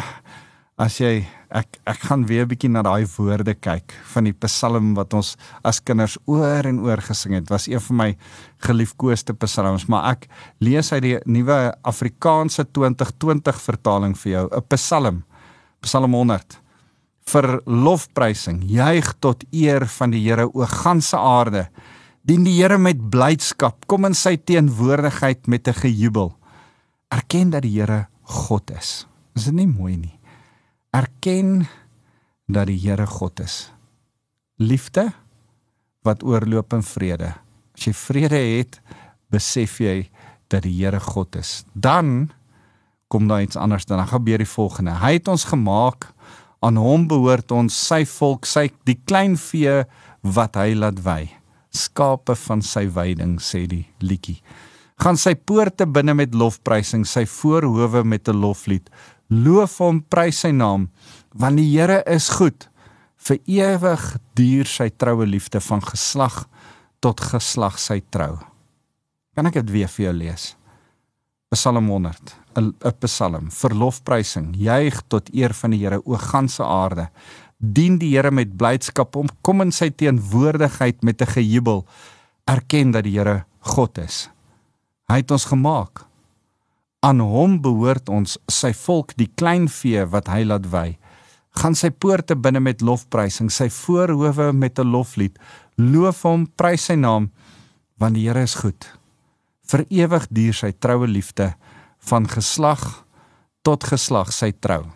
as 0.77 0.99
jy 1.01 1.25
ek 1.49 1.79
ek 1.89 2.03
gaan 2.05 2.25
weer 2.29 2.45
'n 2.45 2.49
bietjie 2.49 2.69
na 2.69 2.83
daai 2.83 3.05
woorde 3.17 3.55
kyk 3.55 3.93
van 4.13 4.23
die 4.25 4.33
Psalm 4.33 4.93
wat 4.93 5.13
ons 5.13 5.35
as 5.63 5.79
kinders 5.79 6.17
oor 6.27 6.65
en 6.65 6.79
oor 6.79 7.01
gesing 7.01 7.33
het. 7.33 7.49
Was 7.49 7.67
een 7.67 7.79
van 7.79 7.95
my 7.97 8.17
geliefkoeste 8.61 9.33
psalms, 9.33 9.87
maar 9.87 10.11
ek 10.11 10.27
lees 10.59 10.91
uit 10.93 11.01
die 11.01 11.19
nuwe 11.25 11.73
Afrikaanse 11.83 12.65
2020 12.71 13.55
vertaling 13.61 14.15
vir 14.15 14.31
jou, 14.31 14.49
'n 14.53 14.61
Psalm. 14.69 15.23
Psalm 15.81 16.13
100 16.13 16.59
vir 17.27 17.61
lofprysing. 17.65 18.61
Juig 18.63 19.13
tot 19.19 19.43
eer 19.51 19.85
van 19.85 20.11
die 20.11 20.21
Here 20.21 20.47
o 20.47 20.65
ganse 20.65 21.17
aarde. 21.17 21.67
Dien 22.23 22.43
die 22.43 22.61
Here 22.61 22.77
met 22.77 23.09
blydskap. 23.09 23.87
Kom 23.87 24.05
in 24.05 24.13
sy 24.13 24.37
teenwoordigheid 24.37 25.47
met 25.47 25.67
'n 25.67 25.73
gejubel. 25.73 26.35
Erken 27.09 27.49
dat 27.49 27.63
die 27.63 27.79
Here 27.79 28.07
God 28.23 28.71
is. 28.71 29.07
Is 29.35 29.45
dit 29.45 29.53
nie 29.53 29.67
mooi 29.67 29.97
nie? 29.97 30.16
Erken 30.97 31.67
dat 32.49 32.69
die 32.71 32.77
Here 32.79 33.05
God 33.05 33.39
is. 33.43 33.69
Liefde 34.57 35.11
wat 36.07 36.23
oorloop 36.23 36.73
in 36.73 36.81
vrede. 36.81 37.33
As 37.77 37.85
jy 37.85 37.93
vrede 37.93 38.39
het, 38.39 38.79
besef 39.29 39.77
jy 39.83 40.07
dat 40.49 40.63
die 40.65 40.73
Here 40.79 41.01
God 41.03 41.37
is. 41.37 41.67
Dan 41.73 42.31
kom 43.11 43.27
daar 43.29 43.43
iets 43.45 43.59
anders 43.59 43.85
dan 43.85 44.01
gebeur 44.09 44.41
die 44.41 44.49
volgende. 44.49 44.95
Hy 44.97 45.19
het 45.19 45.29
ons 45.29 45.45
gemaak 45.51 46.09
aan 46.65 46.79
hom 46.81 47.05
behoort 47.11 47.51
ons 47.53 47.75
sy 47.77 48.01
volk 48.17 48.47
sy 48.49 48.69
die 48.89 48.97
klein 49.05 49.37
vee 49.37 49.83
wat 50.25 50.57
hy 50.57 50.71
laat 50.73 51.03
wy 51.05 51.27
skape 51.77 52.33
van 52.47 52.63
sy 52.65 52.87
weiding 52.89 53.35
sê 53.43 53.67
die 53.69 53.85
liedjie 54.01 54.39
gaan 55.01 55.17
sy 55.19 55.35
poorte 55.37 55.85
binne 55.85 56.15
met 56.17 56.33
lofprysing, 56.37 57.05
sy 57.05 57.25
voorhoewe 57.29 58.03
met 58.03 58.27
'n 58.27 58.41
loflied. 58.41 58.89
Loof 59.27 59.79
hom, 59.83 60.01
prys 60.07 60.39
sy 60.45 60.53
naam, 60.55 60.87
want 61.35 61.59
die 61.59 61.67
Here 61.67 62.03
is 62.07 62.29
goed. 62.37 62.69
Vir 63.27 63.39
ewig 63.45 64.03
duur 64.39 64.69
sy 64.71 64.87
troue 64.95 65.25
liefde 65.27 65.59
van 65.59 65.81
geslag 65.83 66.45
tot 67.03 67.19
geslag 67.19 67.75
sy 67.79 67.99
trou. 68.13 68.37
Kan 69.35 69.49
ek 69.49 69.59
dit 69.59 69.73
weer 69.75 69.91
vir 69.91 70.07
jou 70.07 70.13
lees? 70.15 70.45
Psalm 71.51 71.87
100, 71.87 72.35
'n 72.57 72.73
Psalm 72.99 73.51
vir 73.51 73.75
lofprysing, 73.75 74.55
juig 74.55 75.01
tot 75.07 75.29
eer 75.33 75.53
van 75.53 75.71
die 75.71 75.79
Here 75.79 76.01
o 76.05 76.17
ganse 76.17 76.63
aarde. 76.63 77.09
Dien 77.59 77.97
die 77.97 78.15
Here 78.15 78.31
met 78.31 78.57
blydskap 78.57 79.15
om 79.15 79.27
kom 79.41 79.61
in 79.61 79.71
sy 79.71 79.89
teenwoordigheid 79.89 81.03
met 81.03 81.21
'n 81.21 81.31
gejubel. 81.31 81.85
Erken 82.45 82.91
dat 82.91 83.03
die 83.03 83.19
Here 83.19 83.45
God 83.59 83.97
is. 83.97 84.29
Hy 85.07 85.17
het 85.17 85.31
ons 85.31 85.45
gemaak. 85.45 86.05
Aan 87.07 87.21
hom 87.23 87.53
behoort 87.63 88.09
ons, 88.11 88.35
sy 88.51 88.73
volk, 88.75 89.13
die 89.15 89.29
klein 89.39 89.69
vee 89.71 90.01
wat 90.11 90.27
hy 90.27 90.41
laat 90.43 90.65
wy. 90.73 90.87
Gaan 91.55 91.75
sy 91.77 91.87
poorte 91.89 92.35
binne 92.35 92.59
met 92.59 92.83
lofprysing, 92.83 93.47
sy 93.47 93.69
voorhoewe 93.71 94.51
met 94.51 94.79
'n 94.79 94.91
loflied. 94.91 95.39
Loof 95.77 96.23
hom, 96.23 96.47
prys 96.47 96.89
sy 96.89 96.95
naam, 96.95 97.31
want 97.97 98.15
die 98.15 98.27
Here 98.27 98.43
is 98.43 98.55
goed. 98.55 98.91
Vir 99.67 99.85
ewig 99.89 100.27
duur 100.29 100.53
sy 100.53 100.71
troue 100.71 101.07
liefde 101.07 101.55
van 101.99 102.27
geslag 102.27 103.05
tot 103.63 103.83
geslag 103.83 104.33
sy 104.33 104.51
trou. 104.51 104.91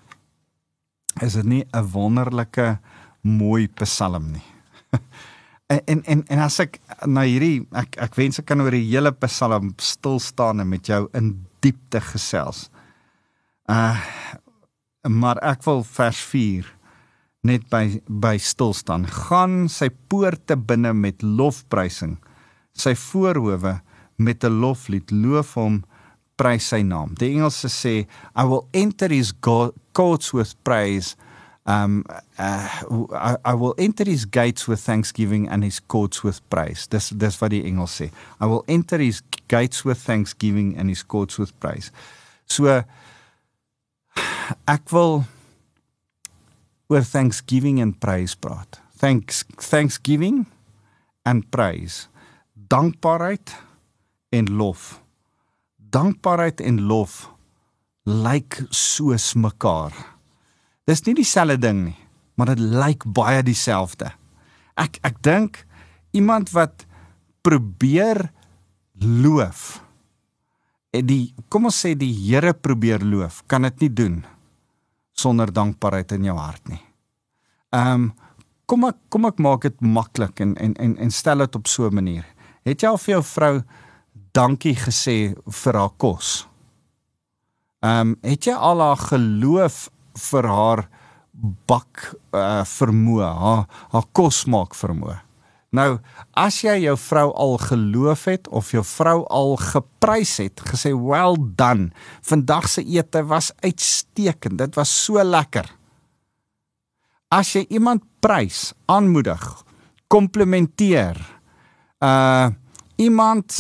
Is 1.22 1.34
dit 1.34 1.46
nie 1.46 1.65
'n 1.74 1.91
wonderlike 1.91 2.80
mooi 3.22 3.68
psalm 3.68 4.32
nie? 4.32 4.48
en 5.72 6.04
en 6.04 6.24
en 6.28 6.44
as 6.44 6.60
ek 6.63 6.80
na 7.08 7.24
hierdie 7.28 7.63
ek 7.78 7.98
ek 8.10 8.18
wens 8.20 8.42
ek 8.42 8.50
kan 8.50 8.62
oor 8.63 8.75
die 8.75 8.88
hele 8.90 9.13
Psalm 9.24 9.74
stil 9.80 10.20
staan 10.20 10.63
en 10.63 10.70
met 10.70 10.88
jou 10.88 11.06
in 11.18 11.34
diepte 11.63 12.01
gesels. 12.12 12.70
Uh 13.70 13.96
maar 15.10 15.40
ek 15.42 15.63
wil 15.66 15.80
vers 15.82 16.20
4 16.30 16.68
net 17.50 17.63
by 17.74 18.01
by 18.06 18.36
stil 18.38 18.75
staan. 18.78 19.08
Gaan 19.10 19.66
sy 19.70 19.90
poorte 19.90 20.58
binne 20.58 20.92
met 20.94 21.24
lofprysing. 21.25 22.20
Sy 22.78 22.94
voorhoewe 22.94 23.80
met 24.18 24.44
'n 24.44 24.60
loflied. 24.62 25.10
Loof 25.12 25.56
hom, 25.56 25.84
prys 26.36 26.68
sy 26.70 26.82
naam. 26.82 27.16
Die 27.18 27.34
Engelse 27.34 27.70
sê 27.70 28.06
I 28.36 28.44
will 28.46 28.68
enter 28.74 29.10
his 29.10 29.34
courts 29.94 30.34
with 30.34 30.56
praise 30.63 31.16
um 31.72 32.04
uh, 32.38 32.68
I, 33.13 33.38
I 33.46 33.54
will 33.54 33.75
enter 33.78 34.04
his 34.04 34.25
gates 34.25 34.68
with 34.68 34.82
thanksgiving 34.82 35.48
and 35.48 35.63
his 35.63 35.80
courts 35.80 36.24
with 36.24 36.42
praise. 36.50 36.88
Dis 36.88 37.10
dis 37.10 37.40
wat 37.42 37.54
die 37.54 37.63
engels 37.63 37.96
sê. 38.00 38.10
I 38.40 38.46
will 38.51 38.63
enter 38.68 39.00
his 39.00 39.22
gates 39.48 39.86
with 39.88 40.00
thanksgiving 40.04 40.75
and 40.78 40.90
his 40.90 41.04
courts 41.04 41.40
with 41.40 41.54
praise. 41.63 41.92
So 42.46 42.84
ek 44.68 44.92
wil 44.92 45.24
oor 46.92 47.04
thanksgiving 47.08 47.80
and 47.80 47.96
praise 48.04 48.36
praat. 48.36 48.82
Thanks 49.00 49.46
thanksgiving 49.58 50.46
and 51.24 51.48
praise. 51.51 52.10
Dankbaarheid 52.54 53.56
en 54.32 54.58
lof. 54.60 55.00
Dankbaarheid 55.92 56.60
en 56.62 56.84
lof 56.88 57.30
lyk 58.04 58.63
soos 58.74 59.34
mekaar 59.38 59.94
Dis 60.90 61.04
nie 61.06 61.16
dieselfde 61.16 61.58
ding 61.62 61.84
nie, 61.86 61.98
maar 62.36 62.56
dit 62.56 62.60
lyk 62.60 63.06
baie 63.06 63.44
dieselfde. 63.46 64.12
Ek 64.80 64.98
ek 65.06 65.22
dink 65.22 65.66
iemand 66.18 66.52
wat 66.56 66.86
probeer 67.46 68.30
loof 69.02 69.82
en 70.92 71.08
die 71.08 71.32
kom 71.50 71.70
ons 71.70 71.80
sê 71.86 71.94
die 71.96 72.12
Here 72.12 72.54
probeer 72.54 73.04
loof, 73.06 73.42
kan 73.48 73.64
dit 73.68 73.86
nie 73.86 73.94
doen 74.02 74.18
sonder 75.16 75.52
dankbaarheid 75.54 76.12
in 76.18 76.28
jou 76.32 76.38
hart 76.40 76.72
nie. 76.72 76.82
Ehm 77.76 78.10
um, 78.10 78.12
kom 78.72 78.86
ek 78.88 79.00
kom 79.12 79.28
ek 79.28 79.40
maak 79.44 79.66
dit 79.68 79.82
maklik 79.84 80.40
en 80.44 80.54
en 80.56 80.74
en 80.80 80.94
en 81.04 81.12
stel 81.12 81.44
dit 81.44 81.56
op 81.56 81.68
so 81.68 81.88
'n 81.90 81.96
manier. 81.96 82.26
Het 82.64 82.82
jy 82.82 82.88
al 82.88 82.98
vir 82.98 83.14
jou 83.14 83.24
vrou 83.24 83.64
dankie 84.34 84.76
gesê 84.76 85.36
vir 85.36 85.74
haar 85.74 85.96
kos? 85.98 86.48
Ehm 87.84 88.00
um, 88.00 88.16
het 88.22 88.46
jy 88.46 88.54
al 88.54 88.80
haar 88.80 88.98
geloof 88.98 89.90
vir 90.30 90.48
haar 90.48 90.86
bak 91.68 92.12
uh, 92.36 92.62
vermoë, 92.68 93.28
haar 93.28 93.68
haar 93.94 94.08
kos 94.13 94.46
maak 94.51 94.75
vermoë. 94.78 95.18
Nou, 95.72 96.01
as 96.36 96.58
jy 96.66 96.74
jou 96.84 96.98
vrou 97.00 97.30
al 97.40 97.54
geloof 97.63 98.25
het 98.28 98.48
of 98.51 98.74
jou 98.75 98.84
vrou 98.84 99.22
al 99.32 99.54
geprys 99.56 100.34
het, 100.44 100.60
gesê 100.68 100.92
well 100.92 101.38
done. 101.40 101.94
Vandag 102.28 102.68
se 102.68 102.84
ete 102.84 103.24
was 103.24 103.54
uitstekend. 103.63 104.60
Dit 104.60 104.75
was 104.75 104.92
so 104.92 105.24
lekker. 105.24 105.70
As 107.32 107.54
jy 107.56 107.63
iemand 107.72 108.04
prys, 108.20 108.74
aanmoedig, 108.92 109.46
komplimenteer, 110.12 111.20
uh 112.04 112.51
iemand 113.01 113.56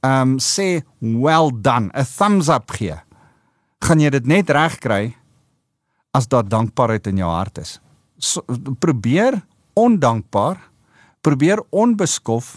um 0.00 0.38
sê 0.40 0.80
well 1.00 1.50
done, 1.52 1.90
'n 1.92 2.06
thumbs 2.06 2.48
up 2.48 2.70
gee, 2.70 2.94
gaan 3.84 4.00
jy 4.00 4.10
dit 4.10 4.26
net 4.26 4.50
reg 4.50 4.78
kry 4.78 5.18
as 6.18 6.26
daar 6.30 6.46
dankbaarheid 6.46 7.06
in 7.12 7.20
jou 7.22 7.30
hart 7.30 7.60
is. 7.62 7.76
So, 8.18 8.42
probeer 8.82 9.38
ondankbaar, 9.78 10.58
probeer 11.22 11.62
onbeskof, 11.70 12.56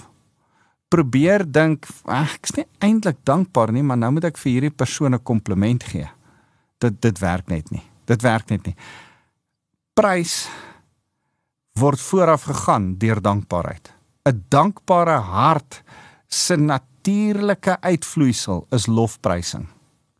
probeer 0.91 1.46
dink 1.46 1.86
ek 2.10 2.50
is 2.50 2.56
nie 2.58 2.68
eintlik 2.84 3.22
dankbaar 3.27 3.72
nie, 3.75 3.84
maar 3.86 4.00
nou 4.01 4.12
moet 4.18 4.32
ek 4.32 4.41
vir 4.41 4.51
hierdie 4.56 4.74
persoon 4.74 5.13
'n 5.15 5.24
kompliment 5.24 5.84
gee. 5.84 6.10
Dit 6.80 7.01
dit 7.01 7.20
werk 7.20 7.48
net 7.48 7.72
nie. 7.72 7.84
Dit 8.06 8.22
werk 8.22 8.50
net 8.50 8.65
nie. 8.65 8.75
Prys 9.94 10.50
word 11.80 12.00
vooraf 12.00 12.44
gegaan 12.44 12.98
deur 12.98 13.22
dankbaarheid. 13.22 13.94
'n 14.25 14.44
Dankbare 14.50 15.20
hart 15.20 15.84
se 16.27 16.56
natuurlike 16.56 17.77
uitvloeisel 17.82 18.65
is 18.72 18.88
lofprysing. 18.88 19.68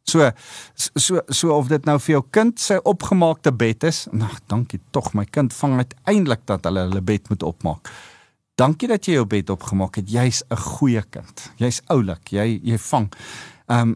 So 0.04 0.32
so 0.76 1.22
so 1.30 1.54
of 1.56 1.70
dit 1.70 1.86
nou 1.86 1.98
vir 2.00 2.16
jou 2.16 2.24
kind 2.34 2.60
sy 2.60 2.80
opgemaakte 2.84 3.54
bed 3.54 3.84
is. 3.84 4.08
Ag, 4.12 4.40
dankie 4.52 4.82
tog 4.92 5.14
my 5.14 5.26
kind 5.26 5.54
vang 5.54 5.78
uiteindelik 5.84 6.46
dat 6.50 6.66
hulle 6.66 6.88
hulle 6.88 7.02
bed 7.02 7.30
moet 7.30 7.44
opmaak. 7.44 7.92
Dankie 8.60 8.90
dat 8.92 9.08
jy 9.08 9.16
jou 9.20 9.26
bed 9.26 9.50
opgemaak 9.50 9.96
het. 10.02 10.10
Jy's 10.10 10.44
'n 10.50 10.58
goeie 10.58 11.04
kind. 11.10 11.52
Jy's 11.58 11.82
oulik. 11.88 12.32
Jy 12.32 12.60
jy 12.64 12.78
vang. 12.78 13.10
Ehm 13.68 13.96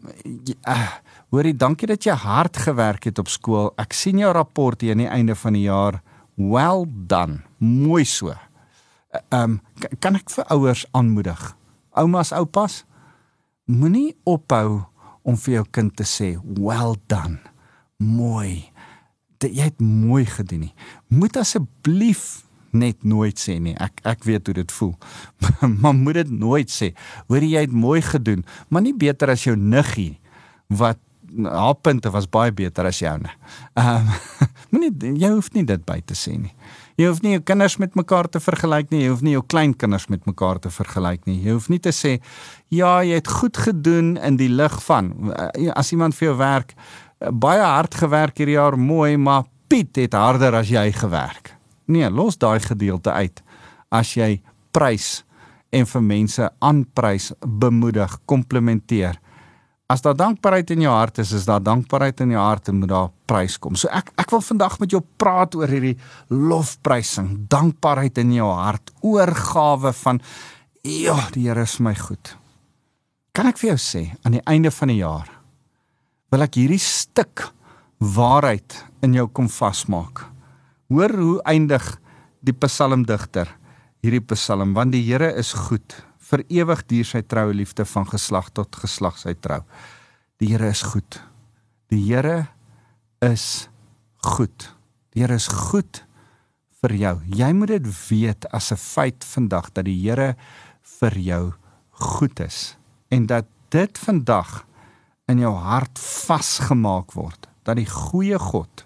uh, 0.68 0.88
hoorie, 1.30 1.56
dankie 1.56 1.86
dat 1.86 2.04
jy 2.04 2.12
hard 2.12 2.56
gewerk 2.56 3.04
het 3.04 3.18
op 3.18 3.28
skool. 3.28 3.72
Ek 3.76 3.92
sien 3.92 4.18
jou 4.18 4.32
rapport 4.32 4.80
hier 4.80 4.92
aan 4.92 5.04
die 5.04 5.08
einde 5.08 5.34
van 5.34 5.52
die 5.52 5.66
jaar. 5.66 6.02
Well 6.36 6.86
done. 6.88 7.42
Mooi 7.58 8.04
so. 8.04 8.32
Ehm 9.30 9.42
um, 9.42 9.60
kan 10.00 10.14
ek 10.14 10.30
vir 10.30 10.44
ouers 10.44 10.86
aanmoedig? 10.92 11.56
Oumas, 11.96 12.32
oupas, 12.32 12.84
moenie 13.64 14.16
ophou 14.24 14.84
om 15.26 15.36
vir 15.42 15.58
jou 15.58 15.66
kind 15.74 15.94
te 15.98 16.06
sê 16.06 16.34
well 16.56 16.96
done. 17.10 17.40
Mooi. 17.98 18.68
Dit 19.42 19.56
jy 19.58 19.70
het 19.70 19.82
mooi 19.82 20.24
gedoen 20.28 20.68
nie. 20.68 20.74
Moet 21.12 21.38
asseblief 21.40 22.46
net 22.76 23.04
nooit 23.04 23.40
sê 23.40 23.56
nie. 23.62 23.74
Ek 23.82 24.00
ek 24.06 24.24
weet 24.28 24.48
hoe 24.48 24.56
dit 24.60 24.76
voel. 24.78 24.94
maar 25.80 25.96
moet 25.96 26.22
dit 26.22 26.30
nooit 26.30 26.70
sê. 26.72 26.92
Hoor 27.30 27.44
jy 27.44 27.66
het 27.66 27.74
mooi 27.74 28.00
gedoen, 28.04 28.46
maar 28.68 28.84
nie 28.86 28.94
beter 28.96 29.32
as 29.32 29.46
jou 29.48 29.56
niggie 29.56 30.14
wat 30.72 31.00
haar 31.36 31.74
punte 31.82 32.10
was 32.14 32.28
baie 32.30 32.52
beter 32.54 32.86
as 32.88 33.02
joune. 33.02 33.32
Ehm 33.74 34.06
um, 34.06 34.14
moenie 34.70 35.16
jy 35.20 35.30
hoef 35.34 35.52
nie 35.54 35.64
dit 35.66 35.82
by 35.86 36.00
te 36.06 36.16
sê 36.18 36.36
nie. 36.38 36.54
Jy 36.96 37.10
hoef 37.10 37.18
nie 37.20 37.34
jou 37.34 37.42
kinders 37.44 37.76
met 37.76 37.96
mekaar 37.98 38.28
te 38.32 38.40
vergelyk 38.40 38.88
nie, 38.92 39.02
jy 39.04 39.10
hoef 39.12 39.22
nie 39.24 39.34
jou 39.34 39.42
kleinkinders 39.44 40.06
met 40.08 40.22
mekaar 40.24 40.60
te 40.64 40.70
vergelyk 40.72 41.26
nie. 41.28 41.36
Jy 41.44 41.56
hoef 41.58 41.66
nie 41.68 41.80
te 41.82 41.92
sê 41.92 42.14
ja, 42.72 43.02
jy 43.04 43.18
het 43.18 43.28
goed 43.28 43.60
gedoen 43.60 44.14
in 44.16 44.38
die 44.40 44.48
lig 44.48 44.78
van 44.86 45.12
eh, 45.34 45.68
as 45.76 45.92
iemand 45.92 46.16
vir 46.16 46.30
jou 46.30 46.38
werk 46.40 46.72
eh, 46.72 47.28
baie 47.28 47.60
hard 47.60 47.98
gewerk 48.00 48.40
hierdie 48.40 48.56
jaar, 48.56 48.78
mooi, 48.80 49.18
maar 49.20 49.44
Piet 49.66 49.98
het 49.98 50.14
harder 50.14 50.54
as 50.54 50.68
jy 50.70 50.84
gewerk. 50.94 51.50
Nee, 51.90 52.06
los 52.10 52.38
daai 52.38 52.60
gedeelte 52.62 53.10
uit. 53.10 53.40
As 53.90 54.12
jy 54.14 54.36
prys 54.70 55.24
en 55.74 55.88
vir 55.90 56.04
mense 56.06 56.48
aanprys, 56.62 57.32
bemoedig, 57.42 58.14
komplimenteer 58.30 59.18
As 59.86 60.02
daar 60.02 60.16
dankbaarheid 60.18 60.72
in 60.74 60.82
jou 60.82 60.90
hart 60.90 61.20
is, 61.22 61.30
is 61.36 61.44
daar 61.46 61.62
dankbaarheid 61.62 62.20
in 62.24 62.32
jou 62.34 62.42
hart 62.42 62.72
en 62.72 62.80
moet 62.80 62.90
daar 62.90 63.12
prys 63.30 63.54
kom. 63.62 63.76
So 63.78 63.86
ek 63.94 64.10
ek 64.18 64.32
wil 64.34 64.42
vandag 64.42 64.80
met 64.82 64.90
jou 64.90 65.02
praat 65.18 65.54
oor 65.54 65.70
hierdie 65.70 65.94
lofprysing, 66.30 67.46
dankbaarheid 67.50 68.18
in 68.18 68.32
jou 68.34 68.48
hart, 68.50 68.90
oorgawe 69.06 69.92
van 70.02 70.18
ja, 70.82 71.18
die 71.34 71.46
Here 71.46 71.62
is 71.62 71.78
my 71.78 71.94
goed. 71.94 72.34
Kan 73.34 73.46
ek 73.46 73.60
vir 73.62 73.74
jou 73.74 73.78
sê 73.82 74.02
aan 74.24 74.38
die 74.38 74.46
einde 74.50 74.74
van 74.74 74.90
die 74.90 75.02
jaar 75.02 75.30
wil 76.34 76.42
ek 76.42 76.58
hierdie 76.58 76.82
stuk 76.82 77.44
waarheid 78.02 78.74
in 79.06 79.14
jou 79.14 79.28
kom 79.30 79.46
vasmaak. 79.48 80.24
Hoor 80.90 81.14
hoe 81.14 81.38
eindig 81.46 81.84
die 82.42 82.54
psalmdigter 82.54 83.54
hierdie 84.02 84.22
psalm 84.34 84.74
want 84.76 84.94
die 84.94 85.04
Here 85.06 85.32
is 85.38 85.54
goed 85.66 85.94
vir 86.30 86.42
ewig 86.48 86.82
duur 86.90 87.06
sy 87.06 87.22
troue 87.22 87.54
liefde 87.54 87.84
van 87.84 88.06
geslag 88.10 88.50
tot 88.54 88.76
geslag 88.82 89.18
sy 89.18 89.34
trou. 89.34 89.62
Die 90.40 90.50
Here 90.52 90.68
is 90.68 90.82
goed. 90.82 91.20
Die 91.90 92.02
Here 92.08 92.48
is 93.24 93.68
goed. 94.24 94.70
Die 95.14 95.22
Here 95.22 95.38
is 95.38 95.48
goed 95.48 96.02
vir 96.82 96.96
jou. 96.98 97.14
Jy 97.26 97.52
moet 97.56 97.68
dit 97.76 97.86
weet 98.10 98.46
as 98.52 98.72
'n 98.72 98.76
feit 98.76 99.24
vandag 99.24 99.72
dat 99.72 99.84
die 99.84 100.00
Here 100.02 100.36
vir 101.00 101.18
jou 101.18 101.54
goed 101.90 102.40
is 102.40 102.76
en 103.08 103.26
dat 103.26 103.46
dit 103.70 103.98
vandag 103.98 104.66
in 105.26 105.38
jou 105.38 105.54
hart 105.54 105.98
vasgemaak 105.98 107.12
word 107.16 107.48
dat 107.64 107.76
die 107.76 107.88
goeie 107.88 108.38
God 108.38 108.84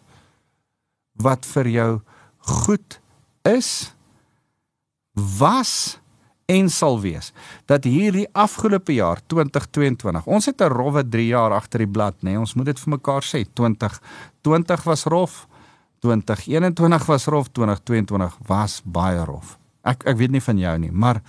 wat 1.21 1.45
vir 1.47 1.69
jou 1.69 1.91
goed 2.39 3.01
is 3.45 3.93
was 5.15 6.00
en 6.51 6.71
sal 6.73 6.99
wees 7.03 7.31
dat 7.71 7.87
hierdie 7.87 8.27
afgelope 8.33 8.95
jaar 8.97 9.23
2022 9.27 10.27
ons 10.27 10.47
het 10.47 10.61
'n 10.61 10.73
rowwe 10.73 11.05
3 11.09 11.27
jaar 11.27 11.53
agter 11.53 11.79
die 11.85 11.93
blad 11.93 12.17
nê 12.23 12.31
nee, 12.31 12.39
ons 12.39 12.55
moet 12.55 12.67
dit 12.67 12.81
vir 12.81 12.91
mekaar 12.91 13.23
sê 13.23 13.45
2020 13.55 14.85
was 14.85 15.05
rof 15.05 15.47
2021 16.01 17.07
was 17.07 17.27
rof 17.27 17.49
2022 17.53 18.39
was 18.47 18.81
baie 18.85 19.25
rof. 19.25 19.59
Ek 19.85 20.05
ek 20.05 20.17
weet 20.17 20.31
nie 20.31 20.41
van 20.41 20.59
jou 20.59 20.79
nie 20.79 20.93
maar 20.93 21.23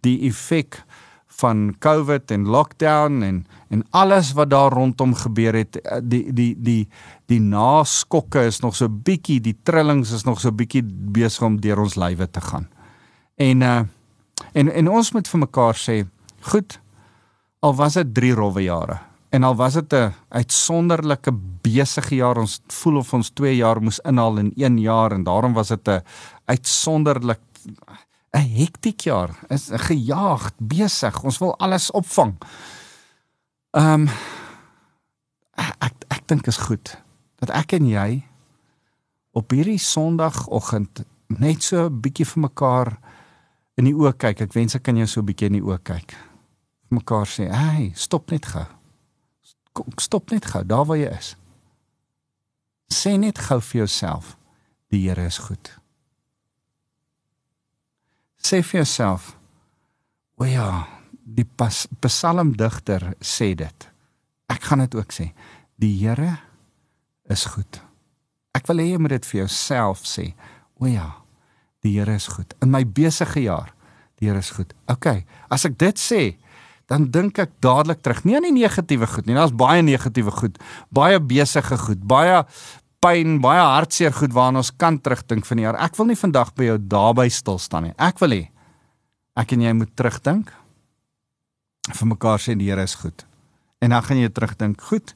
die 0.00 0.28
effek 0.28 0.82
van 1.38 1.76
covid 1.78 2.30
en 2.30 2.46
lockdown 2.46 3.22
en 3.22 3.46
en 3.68 3.84
alles 3.90 4.32
wat 4.32 4.50
daar 4.50 4.72
rondom 4.72 5.14
gebeur 5.14 5.54
het 5.54 5.76
eh, 5.76 6.00
die 6.02 6.32
die 6.32 6.56
die 6.58 6.88
die 7.26 7.40
naskokke 7.40 8.46
is 8.46 8.60
nog 8.60 8.76
so 8.76 8.88
bietjie 8.88 9.40
die 9.40 9.56
trillings 9.62 10.10
is 10.12 10.24
nog 10.24 10.40
so 10.40 10.50
bietjie 10.50 10.82
besig 10.88 11.42
om 11.42 11.60
deur 11.60 11.78
ons 11.78 11.94
lywe 11.94 12.30
te 12.30 12.40
gaan. 12.40 12.68
En 13.36 13.62
uh 13.62 13.80
En 14.52 14.72
en 14.72 14.88
ons 14.88 15.12
moet 15.12 15.28
vir 15.28 15.40
mekaar 15.40 15.74
sê, 15.74 16.06
goed, 16.40 16.80
al 17.60 17.74
was 17.74 17.94
dit 17.94 18.14
3 18.14 18.34
rowwe 18.34 18.62
jare 18.62 18.98
en 19.30 19.44
al 19.44 19.56
was 19.56 19.74
dit 19.74 19.92
'n 19.92 20.14
uitsonderlike 20.28 21.32
besige 21.62 22.14
jaar, 22.14 22.38
ons 22.38 22.60
voel 22.66 22.96
of 22.96 23.14
ons 23.14 23.30
2 23.30 23.56
jaar 23.56 23.80
moes 23.80 24.00
inhaal 24.00 24.38
in 24.38 24.52
1 24.56 24.78
jaar 24.78 25.12
en 25.12 25.24
daarom 25.24 25.52
was 25.52 25.68
dit 25.68 25.88
'n 25.88 26.02
uitsonderlik 26.44 27.40
'n 28.32 28.48
hektiek 28.56 29.00
jaar. 29.00 29.30
Is 29.48 29.68
gejaagd, 29.72 30.54
besig. 30.58 31.22
Ons 31.22 31.38
wil 31.38 31.56
alles 31.58 31.90
opvang. 31.90 32.34
Ehm 33.70 33.92
um, 33.92 34.08
ek 35.56 35.94
ek 36.08 36.22
dink 36.28 36.46
is 36.46 36.56
goed 36.56 36.96
dat 37.38 37.50
ek 37.50 37.72
en 37.72 37.86
jy 37.86 38.22
op 39.32 39.50
hierdie 39.50 39.78
Sondagoggend 39.78 41.04
net 41.26 41.62
so 41.62 41.88
'n 41.88 42.00
bietjie 42.00 42.26
vir 42.26 42.40
mekaar 42.40 42.98
in 43.78 43.86
die 43.86 43.94
oë 43.94 44.14
kyk. 44.18 44.42
Ek 44.48 44.56
wens 44.56 44.76
ek 44.76 44.84
kan 44.88 44.98
jou 44.98 45.06
so 45.06 45.20
'n 45.20 45.26
bietjie 45.26 45.46
in 45.46 45.58
die 45.60 45.64
oë 45.64 45.78
kyk. 45.82 46.14
Vir 46.88 46.98
mekaar 46.98 47.26
sê, 47.26 47.50
"Hey, 47.50 47.92
stop 47.94 48.30
net 48.30 48.46
gou. 48.46 48.66
Stop 49.98 50.30
net 50.30 50.44
gou 50.46 50.64
daar 50.64 50.84
waar 50.84 50.96
jy 50.96 51.10
is." 51.18 51.36
Sê 52.90 53.18
net 53.18 53.38
gou 53.38 53.60
vir 53.60 53.78
jouself, 53.78 54.36
"Die 54.90 55.08
Here 55.08 55.26
is 55.26 55.38
goed." 55.38 55.78
Sê 58.38 58.62
vir 58.62 58.80
jouself, 58.80 59.36
"O 60.38 60.44
ja, 60.44 60.86
die 61.24 61.46
psalmdigter 62.00 63.14
sê 63.20 63.54
dit. 63.54 63.88
Ek 64.48 64.62
gaan 64.62 64.78
dit 64.78 64.94
ook 64.94 65.12
sê. 65.12 65.32
Die 65.76 66.06
Here 66.06 66.38
is 67.28 67.44
goed." 67.44 67.80
Ek 68.54 68.66
wil 68.66 68.76
hê 68.76 68.90
jy 68.90 68.98
moet 68.98 69.10
dit 69.10 69.26
vir 69.26 69.40
jouself 69.40 70.02
sê. 70.04 70.34
O 70.80 70.86
ja, 70.86 71.22
die 71.88 71.96
Here 71.98 72.14
is 72.14 72.28
goed. 72.30 72.54
In 72.64 72.72
my 72.72 72.84
besige 72.84 73.42
jaar, 73.46 73.72
die 74.20 74.28
Here 74.28 74.40
is 74.42 74.52
goed. 74.54 74.74
OK, 74.92 75.10
as 75.52 75.66
ek 75.68 75.78
dit 75.80 76.00
sê, 76.00 76.22
dan 76.88 77.08
dink 77.12 77.38
ek 77.40 77.56
dadelik 77.64 78.00
terug. 78.04 78.22
Nie 78.24 78.38
aan 78.38 78.48
die 78.48 78.54
negatiewe 78.62 79.08
goed 79.10 79.28
nie. 79.28 79.36
Daar's 79.36 79.52
baie 79.52 79.82
negatiewe 79.84 80.32
goed, 80.32 80.60
baie 80.94 81.20
besige 81.20 81.76
goed, 81.80 82.00
baie 82.08 82.44
pyn, 83.04 83.36
baie 83.44 83.62
hartseer 83.62 84.14
goed 84.16 84.32
waarna 84.34 84.62
ons 84.62 84.72
kan 84.74 84.96
terugdink 84.98 85.46
van 85.46 85.60
die 85.60 85.66
jaar. 85.66 85.78
Ek 85.84 85.98
wil 85.98 86.08
nie 86.10 86.18
vandag 86.18 86.54
by 86.56 86.72
jou 86.72 86.78
daarby 86.94 87.28
stil 87.32 87.60
staan 87.62 87.88
nie. 87.88 87.94
Ek 88.00 88.22
wil 88.24 88.34
hê 88.34 88.44
ek 89.38 89.54
en 89.54 89.62
jy 89.62 89.74
moet 89.78 89.92
terugdink. 89.94 90.50
Vir 91.94 92.08
mekaar 92.10 92.42
sê 92.42 92.56
die 92.58 92.72
Here 92.72 92.82
is 92.82 92.96
goed. 92.98 93.22
En 93.78 93.94
dan 93.94 94.02
gaan 94.02 94.18
jy 94.18 94.32
terugdink, 94.34 94.82
goed. 94.90 95.14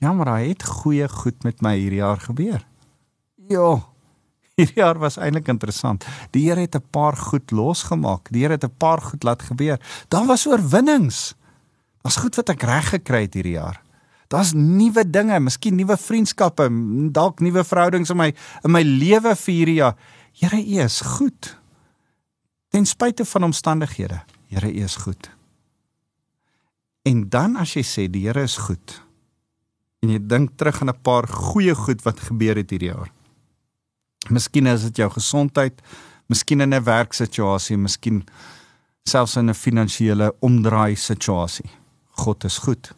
Ja, 0.00 0.14
maar 0.16 0.30
hy 0.38 0.54
het 0.54 0.64
goeie 0.64 1.08
goed 1.10 1.44
met 1.44 1.60
my 1.62 1.74
hierdie 1.76 2.00
jaar 2.00 2.20
gebeur. 2.22 2.62
Ja, 3.50 3.82
Hierdie 4.58 4.80
jaar 4.80 4.98
was 4.98 5.16
eintlik 5.22 5.48
interessant. 5.52 6.02
Die 6.34 6.48
Here 6.48 6.60
het 6.60 6.74
'n 6.74 6.82
paar 6.90 7.16
goed 7.16 7.50
losgemaak. 7.50 8.28
Die 8.30 8.42
Here 8.42 8.58
het 8.58 8.64
'n 8.64 8.74
paar 8.76 9.00
goed 9.00 9.22
laat 9.22 9.42
gebeur. 9.42 9.78
Daar 10.08 10.26
was 10.26 10.46
oorwinnings. 10.46 11.34
Daar's 12.02 12.16
goed 12.16 12.34
wat 12.34 12.48
ek 12.48 12.62
reg 12.62 12.88
gekry 12.88 13.22
het 13.22 13.34
hierdie 13.34 13.58
jaar. 13.58 13.82
Daar's 14.28 14.52
nuwe 14.52 15.10
dinge, 15.10 15.40
miskien 15.40 15.74
nuwe 15.74 15.96
vriendskappe, 15.96 16.68
dalk 17.12 17.40
nuwe 17.40 17.64
verhoudings 17.64 18.10
in 18.10 18.16
my 18.16 18.34
in 18.64 18.70
my 18.70 18.82
lewe 18.82 19.36
vir 19.36 19.54
hierdie 19.54 19.78
jaar. 19.78 19.96
Here, 20.32 20.56
U 20.56 20.82
is 20.84 21.00
goed. 21.00 21.56
Ten 22.68 22.86
spyte 22.86 23.24
van 23.24 23.42
omstandighede. 23.42 24.22
Here, 24.48 24.72
U 24.72 24.82
is 24.84 24.96
goed. 24.96 25.30
En 27.02 27.28
dan 27.28 27.56
as 27.56 27.74
jy 27.74 27.82
sê 27.82 28.10
die 28.10 28.26
Here 28.26 28.42
is 28.42 28.56
goed 28.56 29.02
en 30.02 30.10
jy 30.10 30.18
dink 30.30 30.50
terug 30.56 30.80
aan 30.80 30.90
'n 30.90 31.02
paar 31.02 31.26
goeie 31.26 31.74
goed 31.74 32.02
wat 32.02 32.20
gebeur 32.20 32.56
het 32.56 32.70
hierdie 32.70 32.92
jaar. 32.94 33.10
Miskien 34.26 34.66
is 34.66 34.82
dit 34.82 34.96
jou 34.96 35.10
gesondheid, 35.10 35.80
miskien 36.28 36.60
in 36.60 36.74
'n 36.74 36.84
werksituasie, 36.84 37.76
miskien 37.76 38.24
selfs 39.06 39.36
in 39.36 39.48
'n 39.48 39.54
finansiële 39.54 40.34
omdraai 40.40 40.96
situasie. 40.96 41.70
God 42.10 42.44
is 42.44 42.58
goed. 42.58 42.92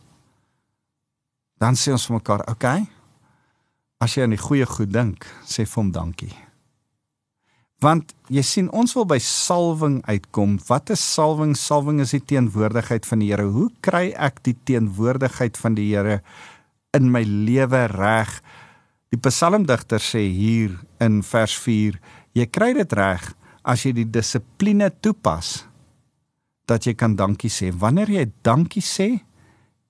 Dan 1.58 1.74
sê 1.74 1.92
ons 1.92 2.06
vir 2.06 2.16
mekaar, 2.16 2.40
"Oké. 2.40 2.50
Okay, 2.50 2.86
as 4.00 4.14
jy 4.14 4.22
aan 4.22 4.30
die 4.30 4.38
goeie 4.38 4.66
goed 4.66 4.92
dink, 4.92 5.26
sê 5.44 5.66
vir 5.66 5.82
hom 5.82 5.92
dankie." 5.92 6.50
Want 7.80 8.12
jy 8.28 8.42
sien, 8.42 8.66
ons 8.70 8.92
wil 8.94 9.06
by 9.06 9.18
salwing 9.18 10.02
uitkom. 10.04 10.58
Wat 10.68 10.90
is 10.90 11.00
salwing? 11.14 11.54
Salwing 11.56 12.00
is 12.00 12.10
die 12.10 12.24
teenwoordigheid 12.24 13.06
van 13.06 13.18
die 13.18 13.30
Here. 13.32 13.46
Hoe 13.48 13.70
kry 13.80 14.12
ek 14.12 14.42
die 14.42 14.56
teenwoordigheid 14.64 15.56
van 15.56 15.74
die 15.74 15.88
Here 15.94 16.22
in 16.92 17.10
my 17.10 17.22
lewe 17.22 17.86
reg? 17.86 18.42
Die 19.10 19.18
psalmdigter 19.18 19.98
sê 19.98 20.20
hier 20.30 20.76
in 21.02 21.16
vers 21.26 21.56
4, 21.58 21.96
jy 22.38 22.44
kry 22.46 22.68
dit 22.76 22.92
reg 22.94 23.24
as 23.66 23.82
jy 23.82 23.90
die 23.96 24.06
dissipline 24.06 24.86
toepas 25.02 25.64
dat 26.70 26.86
jy 26.86 26.94
kan 26.94 27.16
dankie 27.18 27.50
sê. 27.50 27.72
Wanneer 27.74 28.12
jy 28.14 28.28
dankie 28.46 28.84
sê 28.86 29.08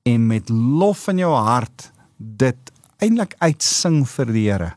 en 0.09 0.25
met 0.31 0.49
lof 0.49 1.03
in 1.13 1.21
jou 1.21 1.35
hart 1.37 1.91
dit 2.17 2.73
eintlik 3.05 3.37
uitsing 3.45 4.07
vir 4.09 4.33
die 4.33 4.45
Here, 4.47 4.71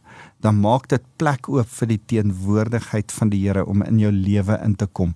dan 0.43 0.59
maak 0.59 0.89
dit 0.91 1.05
plek 1.15 1.47
oop 1.47 1.69
vir 1.77 1.93
die 1.93 2.01
teenwoordigheid 2.11 3.15
van 3.15 3.31
die 3.31 3.39
Here 3.45 3.63
om 3.63 3.85
in 3.87 4.01
jou 4.01 4.11
lewe 4.11 4.57
in 4.65 4.75
te 4.75 4.89
kom. 4.91 5.13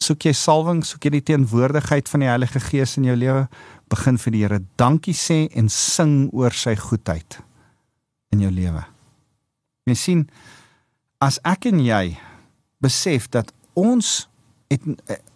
Soek 0.00 0.24
jy 0.24 0.32
salwing, 0.32 0.80
soek 0.88 1.04
jy 1.04 1.18
die 1.18 1.26
teenwoordigheid 1.34 2.08
van 2.08 2.24
die 2.24 2.30
Heilige 2.32 2.64
Gees 2.64 2.96
in 2.96 3.10
jou 3.10 3.18
lewe, 3.18 3.44
begin 3.92 4.16
vir 4.24 4.32
die 4.32 4.42
Here 4.46 4.60
dankie 4.80 5.16
sê 5.16 5.42
en 5.52 5.68
sing 5.68 6.30
oor 6.32 6.56
sy 6.56 6.78
goedheid 6.80 7.42
in 8.34 8.40
jou 8.44 8.50
lewe. 8.52 8.84
Jy 9.88 9.96
sien 9.96 10.24
as 11.24 11.38
ek 11.48 11.68
en 11.72 11.80
jy 11.82 12.16
besef 12.82 13.28
dat 13.34 13.52
ons 13.78 14.28
het 14.68 14.84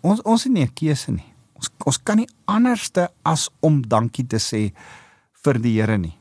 ons 0.02 0.20
ons 0.28 0.44
het 0.44 0.52
nie 0.52 0.64
'n 0.64 0.74
keuse 0.74 1.10
nie. 1.12 1.32
Ons 1.54 1.70
ons 1.86 1.98
kan 1.98 2.16
nie 2.16 2.28
anderste 2.46 3.08
as 3.24 3.48
om 3.60 3.82
dankie 3.82 4.26
te 4.26 4.36
sê 4.38 4.72
vir 5.44 5.58
die 5.58 5.80
Here 5.80 5.98
nie. 5.98 6.18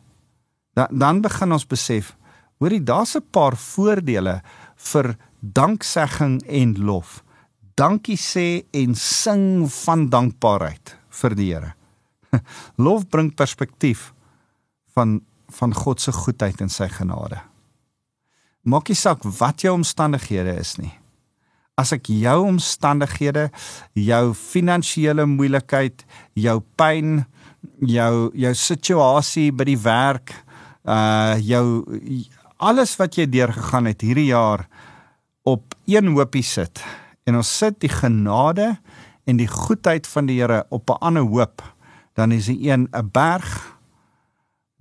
Dan 0.73 0.88
dan 0.91 1.21
begin 1.21 1.51
ons 1.51 1.65
besef, 1.65 2.15
hoorie, 2.60 2.84
daar's 2.84 3.15
'n 3.15 3.25
paar 3.31 3.55
voordele 3.55 4.41
vir 4.75 5.17
danksegging 5.41 6.41
en 6.47 6.73
lof. 6.77 7.23
Dankie 7.75 8.17
sê 8.17 8.63
en 8.71 8.95
sing 8.95 9.71
van 9.71 10.10
dankbaarheid 10.10 10.97
vir 11.10 11.36
die 11.36 11.53
Here. 11.53 11.73
Lof 12.86 13.07
bring 13.10 13.36
perspektief 13.36 14.13
van 14.93 15.21
van 15.51 15.73
God 15.73 16.01
se 16.01 16.11
goedheid 16.11 16.61
en 16.61 16.69
sy 16.69 16.87
genade. 16.89 17.39
Maak 18.63 18.89
nie 18.89 18.97
saak 18.97 19.23
wat 19.39 19.63
jou 19.65 19.73
omstandighede 19.73 20.53
is 20.59 20.75
nie. 20.77 20.93
As 21.79 21.93
ek 21.95 22.11
jou 22.13 22.37
omstandighede, 22.45 23.49
jou 23.97 24.33
finansiële 24.37 25.25
moeilikheid, 25.25 26.05
jou 26.37 26.59
pyn, 26.77 27.23
jou 27.81 28.29
jou 28.37 28.53
situasie 28.53 29.49
by 29.51 29.65
die 29.65 29.79
werk, 29.81 30.35
uh 30.85 31.37
jou 31.41 31.65
alles 32.61 32.93
wat 32.99 33.17
jy 33.17 33.25
deurgegaan 33.29 33.89
het 33.89 34.01
hierdie 34.05 34.29
jaar 34.29 34.67
op 35.49 35.73
een 35.89 36.13
hoopie 36.13 36.45
sit 36.45 36.81
en 37.25 37.39
ons 37.39 37.57
sit 37.57 37.79
die 37.81 37.89
genade 37.89 38.75
en 39.29 39.37
die 39.37 39.49
goedheid 39.49 40.07
van 40.09 40.29
die 40.29 40.39
Here 40.41 40.65
op 40.69 40.89
'n 40.89 41.01
ander 41.01 41.25
hoop 41.25 41.61
dan 42.13 42.31
is 42.31 42.45
die 42.45 42.69
een 42.69 42.87
'n 42.91 43.09
berg 43.11 43.77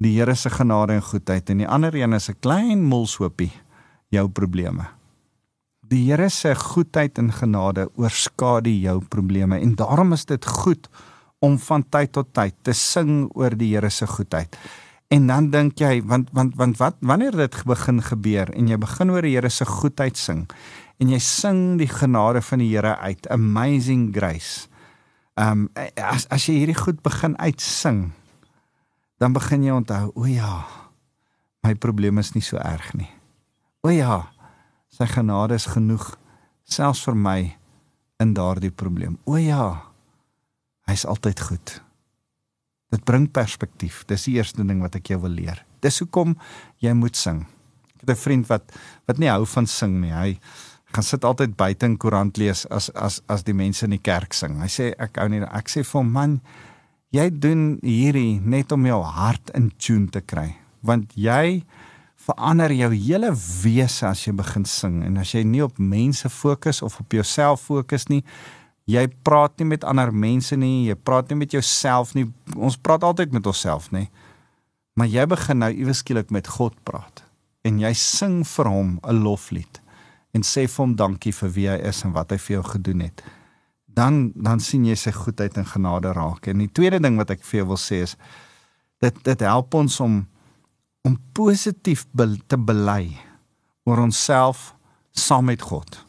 die 0.01 0.15
Here 0.17 0.35
se 0.35 0.51
genade 0.51 0.97
en 0.97 1.05
goedheid 1.05 1.51
en 1.53 1.61
die 1.61 1.69
ander 1.69 1.95
een 1.95 2.13
is 2.17 2.31
'n 2.31 2.41
klein 2.41 2.83
molshoopie 2.83 3.53
jou 4.09 4.29
probleme. 4.29 4.89
Die 5.81 6.11
Here 6.11 6.29
se 6.29 6.55
goedheid 6.55 7.19
en 7.19 7.33
genade 7.33 7.89
oorskadu 7.97 8.71
jou 8.71 9.01
probleme 9.09 9.61
en 9.61 9.75
daarom 9.75 10.13
is 10.13 10.25
dit 10.25 10.47
goed 10.47 10.89
om 11.39 11.59
van 11.59 11.85
tyd 11.89 12.13
tot 12.13 12.33
tyd 12.33 12.55
te 12.63 12.73
sing 12.73 13.31
oor 13.35 13.57
die 13.57 13.75
Here 13.75 13.91
se 13.91 14.07
goedheid. 14.07 14.57
En 15.09 15.27
dan 15.27 15.51
dink 15.51 15.79
jy 15.79 16.03
want 16.03 16.29
want 16.33 16.55
want 16.57 16.79
wat 16.79 16.97
wanneer 17.01 17.37
dit 17.37 17.65
begin 17.65 18.03
gebeur 18.03 18.55
en 18.55 18.69
jy 18.69 18.79
begin 18.79 19.11
oor 19.11 19.23
die 19.23 19.35
Here 19.35 19.51
se 19.51 19.65
goedheid 19.65 20.17
sing 20.17 20.51
en 20.99 21.09
jy 21.09 21.19
sing 21.19 21.79
die 21.79 21.89
genade 21.89 22.43
van 22.43 22.59
die 22.59 22.77
Here 22.77 22.97
uit 22.97 23.29
amazing 23.29 24.17
grace 24.17 24.71
Ehm 25.41 25.69
um, 25.75 25.85
as 25.97 26.27
as 26.29 26.45
jy 26.49 26.59
hierdie 26.61 26.77
goed 26.77 26.99
begin 27.07 27.37
uitsing, 27.41 28.11
dan 29.21 29.37
begin 29.37 29.65
jy 29.67 29.75
onthou, 29.77 30.11
o 30.17 30.25
ja, 30.25 30.65
my 31.67 31.75
probleem 31.77 32.19
is 32.23 32.33
nie 32.35 32.45
so 32.45 32.57
erg 32.57 32.95
nie. 32.97 33.11
O 33.85 33.93
ja, 33.93 34.23
sy 34.93 35.07
genade 35.09 35.59
is 35.61 35.69
genoeg 35.69 36.15
selfs 36.65 37.05
vir 37.09 37.17
my 37.17 37.39
in 38.21 38.35
daardie 38.37 38.73
probleem. 38.73 39.19
O 39.29 39.37
ja, 39.41 39.93
hy's 40.89 41.07
altyd 41.09 41.41
goed. 41.51 41.77
Dit 42.91 43.05
bring 43.07 43.29
perspektief. 43.31 44.03
Dis 44.11 44.27
die 44.27 44.39
eerste 44.41 44.65
ding 44.67 44.81
wat 44.83 44.97
ek 44.99 45.13
jou 45.13 45.21
wil 45.23 45.37
leer. 45.37 45.63
Dis 45.85 46.01
hoekom 46.03 46.35
jy 46.83 46.93
moet 46.97 47.17
sing. 47.17 47.45
Ek 48.01 48.03
het 48.03 48.11
'n 48.17 48.23
vriend 48.25 48.47
wat 48.49 48.73
wat 49.07 49.19
nie 49.19 49.31
hou 49.31 49.47
van 49.47 49.67
sing 49.67 50.01
nie. 50.01 50.13
Hy 50.13 50.39
gaan 50.93 51.05
sit 51.05 51.25
altyd 51.25 51.57
buite 51.57 51.87
in 51.87 51.97
koerant 51.97 52.37
lees 52.37 52.67
as 52.67 52.91
as 52.91 53.23
as 53.29 53.45
die 53.45 53.55
mense 53.55 53.85
in 53.85 53.91
die 53.91 54.03
kerk 54.03 54.33
sing. 54.33 54.61
Hy 54.61 54.67
sê 54.67 54.95
ek 54.99 55.17
hou 55.17 55.29
nie 55.29 55.41
ek 55.41 55.69
sê 55.69 55.85
vir 55.85 56.01
hom 56.01 56.13
man 56.13 56.41
jy 57.15 57.27
doen 57.31 57.79
hierdie 57.83 58.41
net 58.41 58.73
om 58.73 58.87
jou 58.87 59.01
hart 59.03 59.51
in 59.59 59.71
tune 59.79 60.11
te 60.15 60.23
kry 60.23 60.55
want 60.87 61.13
jy 61.19 61.63
verander 62.21 62.73
jou 62.73 62.91
hele 62.95 63.31
wese 63.63 64.07
as 64.09 64.23
jy 64.27 64.33
begin 64.37 64.67
sing. 64.69 65.01
En 65.05 65.19
as 65.21 65.33
jy 65.35 65.43
nie 65.47 65.63
op 65.65 65.79
mense 65.81 66.29
fokus 66.29 66.83
of 66.85 66.99
op 67.01 67.17
jouself 67.17 67.67
fokus 67.69 68.09
nie 68.13 68.23
jy 68.91 69.07
praat 69.25 69.59
nie 69.61 69.69
met 69.71 69.85
ander 69.87 70.11
mense 70.13 70.57
nie 70.59 70.89
jy 70.89 70.97
praat 70.97 71.31
nie 71.31 71.41
met 71.43 71.57
jouself 71.57 72.15
nie. 72.15 72.29
Ons 72.57 72.79
praat 72.79 73.05
altyd 73.07 73.35
met 73.37 73.47
onsself 73.47 73.91
nê. 73.95 74.09
Maar 74.99 75.11
jy 75.11 75.27
begin 75.31 75.63
nou 75.65 75.71
iewes 75.73 76.03
skielik 76.05 76.33
met 76.35 76.49
God 76.51 76.77
praat 76.85 77.25
en 77.67 77.81
jy 77.81 77.93
sing 77.97 78.41
vir 78.45 78.69
hom 78.69 78.99
'n 79.05 79.23
loflied 79.25 79.81
en 80.35 80.43
sê 80.43 80.67
vir 80.69 80.85
hom 80.85 80.97
dankie 80.97 81.33
vir 81.33 81.51
wie 81.51 81.69
hy 81.69 81.79
is 81.91 82.05
en 82.05 82.13
wat 82.13 82.31
hy 82.31 82.39
vir 82.39 82.55
jou 82.57 82.65
gedoen 82.65 83.01
het. 83.01 83.23
Dan 84.01 84.31
dan 84.35 84.63
sien 84.65 84.87
jy 84.89 84.97
sy 84.97 85.13
goedheid 85.13 85.61
en 85.61 85.69
genade 85.69 86.15
raak. 86.17 86.49
En 86.49 86.63
die 86.65 86.73
tweede 86.73 87.03
ding 87.03 87.21
wat 87.21 87.35
ek 87.37 87.45
vir 87.45 87.63
jou 87.63 87.71
wil 87.75 87.81
sê 87.81 88.03
is 88.09 88.17
dit 89.05 89.25
dit 89.25 89.49
help 89.49 89.75
ons 89.77 90.01
om 90.01 90.21
om 91.09 91.17
positief 91.33 92.05
be, 92.13 92.27
te 92.47 92.59
bely 92.61 93.17
oor 93.89 94.03
onsself 94.05 94.71
saam 95.17 95.49
met 95.49 95.63
God. 95.65 96.01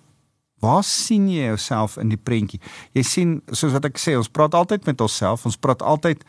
Waar 0.61 0.83
sien 0.85 1.29
jy 1.31 1.47
jouself 1.47 1.97
in 1.97 2.11
die 2.11 2.19
prentjie? 2.19 2.59
Jy 2.93 3.03
sien 3.07 3.31
soos 3.49 3.73
wat 3.73 3.87
ek 3.89 3.97
sê, 4.01 4.13
ons 4.19 4.29
praat 4.29 4.53
altyd 4.57 4.85
met 4.89 5.01
onsself, 5.01 5.47
ons 5.49 5.57
praat 5.57 5.81
altyd 5.81 6.21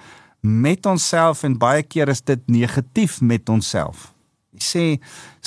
met 0.42 0.86
onsself 0.88 1.44
en 1.44 1.58
baie 1.60 1.82
keer 1.84 2.08
is 2.08 2.24
dit 2.24 2.40
negatief 2.50 3.20
met 3.20 3.50
onsself. 3.52 4.10
Jy 4.56 4.64
sê 4.64 4.86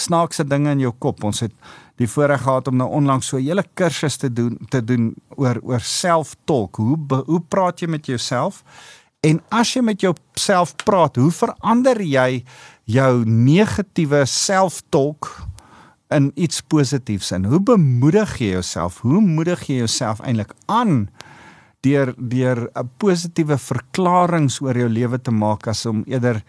snaakse 0.05 0.45
dinge 0.47 0.75
in 0.75 0.83
jou 0.85 0.93
kop. 1.01 1.23
Ons 1.25 1.43
het 1.45 1.55
die 1.99 2.07
voorreg 2.07 2.41
gehad 2.43 2.67
om 2.67 2.75
nou 2.79 2.89
onlangs 2.89 3.27
so 3.27 3.37
'n 3.37 3.45
hele 3.45 3.65
kursus 3.73 4.17
te 4.17 4.33
doen 4.33 4.57
te 4.69 4.83
doen 4.83 5.15
oor 5.35 5.59
oor 5.61 5.79
self-talk. 5.79 6.75
Hoe 6.75 6.97
hoe 7.25 7.41
praat 7.41 7.79
jy 7.79 7.87
met 7.87 8.05
jouself? 8.05 8.63
En 9.25 9.41
as 9.49 9.73
jy 9.73 9.81
met 9.81 10.01
jouself 10.01 10.75
praat, 10.83 11.15
hoe 11.15 11.31
verander 11.31 12.01
jy 12.01 12.43
jou 12.83 13.23
negatiewe 13.25 14.25
self-talk 14.25 15.31
in 16.13 16.31
iets 16.35 16.61
positiefs? 16.61 17.31
En 17.31 17.45
hoe 17.45 17.59
bemoedig 17.59 18.37
jy 18.37 18.51
jouself? 18.59 18.99
Hoe 19.01 19.21
moedig 19.21 19.65
jy 19.67 19.75
jouself 19.75 20.21
eintlik 20.21 20.53
aan 20.65 21.09
deur 21.81 22.13
deur 22.17 22.69
'n 22.75 22.89
positiewe 22.97 23.57
verklaringe 23.57 24.61
oor 24.61 24.77
jou 24.77 24.89
lewe 24.89 25.21
te 25.21 25.31
maak 25.31 25.67
as 25.67 25.85
om 25.85 26.03
eerder 26.05 26.43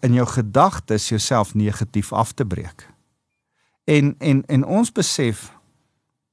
in 0.00 0.12
jou 0.14 0.26
gedagtes 0.26 1.08
jouself 1.08 1.54
negatief 1.54 2.12
af 2.12 2.32
te 2.32 2.44
breek? 2.44 2.89
En 3.90 4.14
en 4.18 4.44
en 4.46 4.66
ons 4.80 4.92
besef 4.94 5.48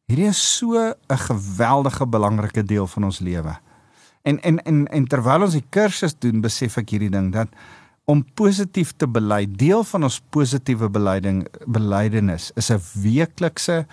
hierdie 0.08 0.30
is 0.30 0.42
so 0.58 0.78
'n 0.78 1.24
geweldige 1.30 2.08
belangrike 2.08 2.64
deel 2.64 2.88
van 2.88 3.04
ons 3.04 3.20
lewe. 3.20 3.58
En 4.22 4.40
en 4.42 4.64
en 4.64 4.88
en 4.88 5.08
terwyl 5.08 5.42
ons 5.42 5.54
die 5.54 5.66
kursus 5.70 6.16
doen, 6.20 6.42
besef 6.42 6.78
ek 6.78 6.90
hierdie 6.90 7.10
ding 7.10 7.32
dat 7.34 7.48
om 8.06 8.26
positief 8.34 8.94
te 8.96 9.08
bely, 9.08 9.46
deel 9.52 9.84
van 9.84 10.04
ons 10.04 10.22
positiewe 10.30 10.90
beleiding 10.90 11.48
belydenis 11.66 12.52
is 12.56 12.72
'n 12.72 12.82
weeklikse 13.02 13.86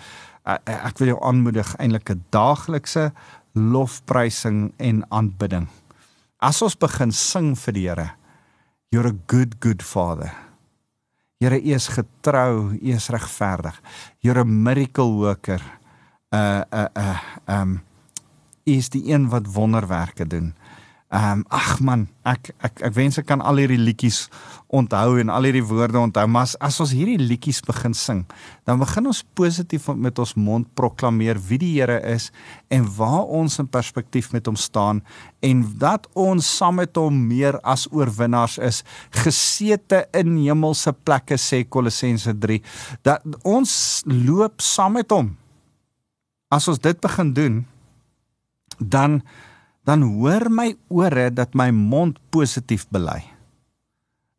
ek 0.45 0.99
wil 0.99 1.07
jou 1.07 1.19
aanmoedig 1.25 1.75
eintlik 1.81 2.09
'n 2.09 2.23
daaglikse 2.29 3.11
lofprysing 3.53 4.73
en 4.77 5.05
aanbidding. 5.09 5.67
As 6.39 6.61
ons 6.61 6.77
begin 6.77 7.11
sing 7.11 7.55
vir 7.55 7.73
die 7.73 7.87
Here, 7.87 8.11
you're 8.91 9.07
a 9.07 9.17
good 9.27 9.59
good 9.59 9.81
father. 9.81 10.44
Here, 11.37 11.57
U 11.59 11.73
is 11.75 11.89
getrou, 11.91 12.71
U 12.79 12.91
is 12.95 13.09
regverdig. 13.11 13.75
You're 14.23 14.39
a 14.39 14.45
miracle 14.45 15.11
worker. 15.19 15.59
Uh 16.31 16.63
uh 16.71 16.87
uh 16.95 17.19
um 17.51 17.81
U 18.63 18.71
is 18.71 18.89
die 18.89 19.11
een 19.11 19.27
wat 19.29 19.51
wonderwerke 19.53 20.27
doen. 20.27 20.55
Ehm 21.13 21.39
um, 21.39 21.41
ag 21.53 21.79
man, 21.85 22.07
ek 22.25 22.49
ek 22.65 22.79
ek 22.87 22.93
wens 22.95 23.19
ek 23.21 23.27
kan 23.29 23.41
al 23.45 23.59
hierdie 23.61 23.77
liedjies 23.77 24.23
onthou 24.73 25.19
en 25.21 25.29
al 25.29 25.45
hierdie 25.45 25.61
woorde 25.61 25.99
onthou, 26.01 26.25
maar 26.25 26.47
as, 26.47 26.55
as 26.57 26.79
ons 26.81 26.95
hierdie 26.97 27.19
liedjies 27.21 27.61
begin 27.67 27.93
sing, 27.93 28.23
dan 28.65 28.81
begin 28.81 29.11
ons 29.11 29.21
positief 29.37 29.85
met 29.93 30.17
ons 30.17 30.33
mond 30.33 30.65
proklameer 30.73 31.37
wie 31.45 31.61
die 31.61 31.71
Here 31.75 31.99
is 32.09 32.31
en 32.73 32.89
waar 32.97 33.29
ons 33.29 33.59
in 33.61 33.69
perspektief 33.69 34.31
met 34.33 34.49
hom 34.49 34.57
staan 34.57 35.03
en 35.45 35.61
dat 35.77 36.09
ons 36.17 36.41
saam 36.41 36.81
met 36.81 36.97
hom 36.97 37.21
meer 37.29 37.61
as 37.61 37.85
oorwinnaars 37.93 38.57
is, 38.57 38.81
gesete 39.13 40.07
in 40.17 40.39
hemelse 40.41 40.89
plekke 41.05 41.37
sê 41.37 41.67
Kolossense 41.69 42.33
3, 42.33 42.61
dat 43.05 43.21
ons 43.45 44.01
loop 44.09 44.57
saam 44.57 44.97
met 44.97 45.13
hom. 45.13 45.35
As 46.49 46.65
ons 46.65 46.81
dit 46.81 46.97
begin 46.97 47.35
doen, 47.37 47.65
dan 48.81 49.21
dan 49.85 50.01
hoor 50.01 50.49
my 50.49 50.73
ore 50.89 51.29
dat 51.33 51.53
my 51.53 51.69
mond 51.69 52.19
positief 52.33 52.87
bely. 52.89 53.21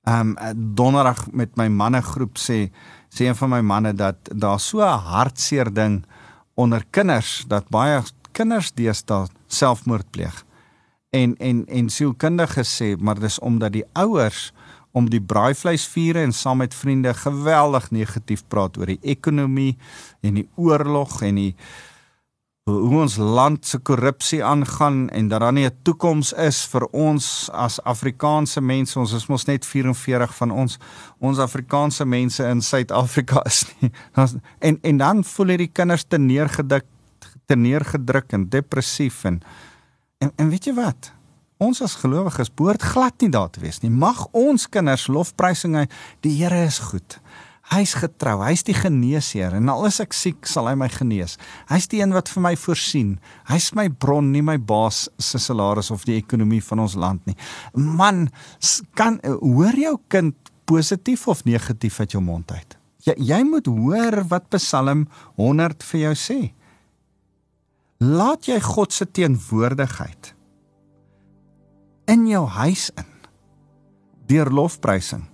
Um 0.07 0.35
donderdag 0.55 1.27
met 1.33 1.57
my 1.59 1.69
mannegroep 1.71 2.39
sê 2.39 2.69
sê 3.11 3.27
een 3.27 3.39
van 3.39 3.51
my 3.55 3.63
manne 3.63 3.95
dat 3.95 4.19
daar 4.35 4.61
so 4.61 4.83
'n 4.83 4.99
hartseer 5.13 5.73
ding 5.73 6.05
onder 6.55 6.85
kinders 6.91 7.45
dat 7.49 7.69
baie 7.69 8.03
kinders 8.33 8.73
deesdae 8.73 9.27
selfmoord 9.47 10.11
pleeg. 10.11 10.45
En 11.11 11.37
en 11.37 11.67
en 11.67 11.89
sielkundiges 11.89 12.83
sê 12.83 12.97
maar 12.99 13.19
dis 13.21 13.39
omdat 13.39 13.73
die 13.73 13.87
ouers 13.93 14.53
om 14.97 15.11
die 15.11 15.21
braaivleisvure 15.21 16.23
en 16.25 16.33
saam 16.33 16.63
met 16.65 16.75
vriende 16.75 17.15
geweldig 17.15 17.91
negatief 17.91 18.45
praat 18.49 18.79
oor 18.79 18.87
die 18.87 19.03
ekonomie 19.03 19.77
en 20.21 20.35
die 20.35 20.49
oorlog 20.57 21.23
en 21.23 21.35
die 21.35 21.55
hoe 22.67 22.99
ons 22.99 23.15
land 23.17 23.67
se 23.67 23.79
korrupsie 23.79 24.41
aangaan 24.45 25.05
en 25.15 25.29
dat 25.29 25.41
daar 25.41 25.53
nie 25.53 25.67
'n 25.67 25.79
toekoms 25.83 26.33
is 26.33 26.65
vir 26.67 26.85
ons 26.91 27.49
as 27.53 27.83
Afrikaanse 27.83 28.61
mense 28.61 28.99
ons 28.99 29.13
is 29.13 29.27
mos 29.27 29.45
net 29.47 29.67
44 29.67 30.35
van 30.35 30.51
ons 30.51 30.79
ons 31.19 31.39
Afrikaanse 31.39 32.05
mense 32.05 32.43
in 32.43 32.61
Suid-Afrika 32.61 33.43
is 33.45 33.65
nie 33.81 33.93
en 34.67 34.79
en 34.83 34.97
dan 34.97 35.25
voel 35.25 35.47
hierdie 35.47 35.73
kinders 35.73 36.05
te 36.05 36.19
neergedruk 36.19 36.87
te 37.47 37.57
neergedruk 37.57 38.33
en 38.33 38.49
depressief 38.49 39.25
en 39.25 39.41
en, 40.19 40.33
en 40.37 40.49
weet 40.49 40.65
jy 40.65 40.75
wat 40.75 41.13
Ons 41.57 41.81
as 41.81 41.95
gelowiges 41.97 42.51
behoort 42.53 42.83
glad 42.83 43.23
nie 43.25 43.31
daar 43.33 43.49
te 43.49 43.61
wees 43.61 43.81
nie. 43.81 43.89
Mag 43.89 44.27
ons 44.37 44.67
kinders 44.69 45.07
lofprysinge, 45.09 45.87
die 46.21 46.35
Here 46.37 46.67
is 46.67 46.79
goed. 46.79 47.17
Hy's 47.67 47.97
getrou, 47.99 48.37
hy's 48.47 48.63
die 48.67 48.77
geneesheer 48.77 49.57
en 49.59 49.71
al 49.73 49.89
is 49.89 49.99
ek 50.03 50.15
siek, 50.15 50.47
sal 50.47 50.69
hy 50.71 50.77
my 50.79 50.87
genees. 50.93 51.35
Hy's 51.67 51.89
die 51.91 51.99
een 51.99 52.15
wat 52.15 52.31
vir 52.31 52.45
my 52.45 52.53
voorsien. 52.63 53.17
Hy's 53.51 53.73
my 53.75 53.89
bron, 53.91 54.29
nie 54.31 54.45
my 54.47 54.55
baas 54.57 55.07
se 55.19 55.41
salaris 55.43 55.91
of 55.91 56.07
die 56.07 56.15
ekonomie 56.21 56.63
van 56.63 56.85
ons 56.85 56.95
land 56.95 57.27
nie. 57.27 57.35
Man, 57.75 58.29
kan 58.95 59.19
hoor 59.41 59.75
jou 59.83 59.97
kind 60.13 60.53
positief 60.71 61.27
of 61.31 61.43
negatief 61.47 61.99
uit 61.99 62.15
jou 62.15 62.23
mond 62.23 62.55
uit? 62.55 62.79
Jy 63.07 63.19
jy 63.33 63.43
moet 63.47 63.67
hoor 63.71 64.23
wat 64.31 64.49
Psalm 64.55 65.07
100 65.39 65.83
vir 65.91 66.03
jou 66.07 66.15
sê. 66.23 66.41
Laat 68.03 68.47
jy 68.47 68.59
God 68.63 68.95
se 68.95 69.07
teenwoordigheid 69.11 70.35
in 72.13 72.27
jou 72.31 72.45
huis 72.61 72.91
in 72.95 73.09
deur 74.31 74.51
lofprysing 74.55 75.27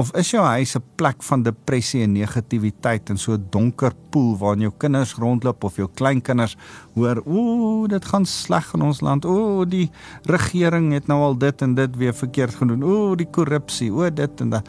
Of 0.00 0.14
is 0.16 0.30
jou 0.32 0.40
huis 0.40 0.76
'n 0.76 0.82
plek 0.96 1.22
van 1.22 1.42
depressie 1.42 2.02
en 2.02 2.12
negativiteit 2.12 3.10
en 3.10 3.18
so 3.18 3.32
'n 3.32 3.46
donker 3.50 3.92
poel 4.10 4.36
waarin 4.38 4.60
jou 4.60 4.72
kinders 4.78 5.14
rondloop 5.14 5.64
of 5.64 5.76
jou 5.76 5.88
kleinkinders 5.94 6.56
hoor, 6.94 7.22
ooh, 7.26 7.88
dit 7.88 8.04
gaan 8.04 8.24
sleg 8.24 8.72
in 8.74 8.82
ons 8.82 9.00
land. 9.00 9.24
Ooh, 9.24 9.68
die 9.68 9.90
regering 10.22 10.92
het 10.92 11.06
nou 11.06 11.20
al 11.20 11.38
dit 11.38 11.62
en 11.62 11.74
dit 11.74 11.96
weer 11.96 12.14
verkeerd 12.14 12.54
gedoen. 12.54 12.82
Ooh, 12.82 13.16
die 13.16 13.30
korrupsie, 13.30 13.92
ooh 13.92 14.14
dit 14.14 14.40
en 14.40 14.50
dat. 14.50 14.68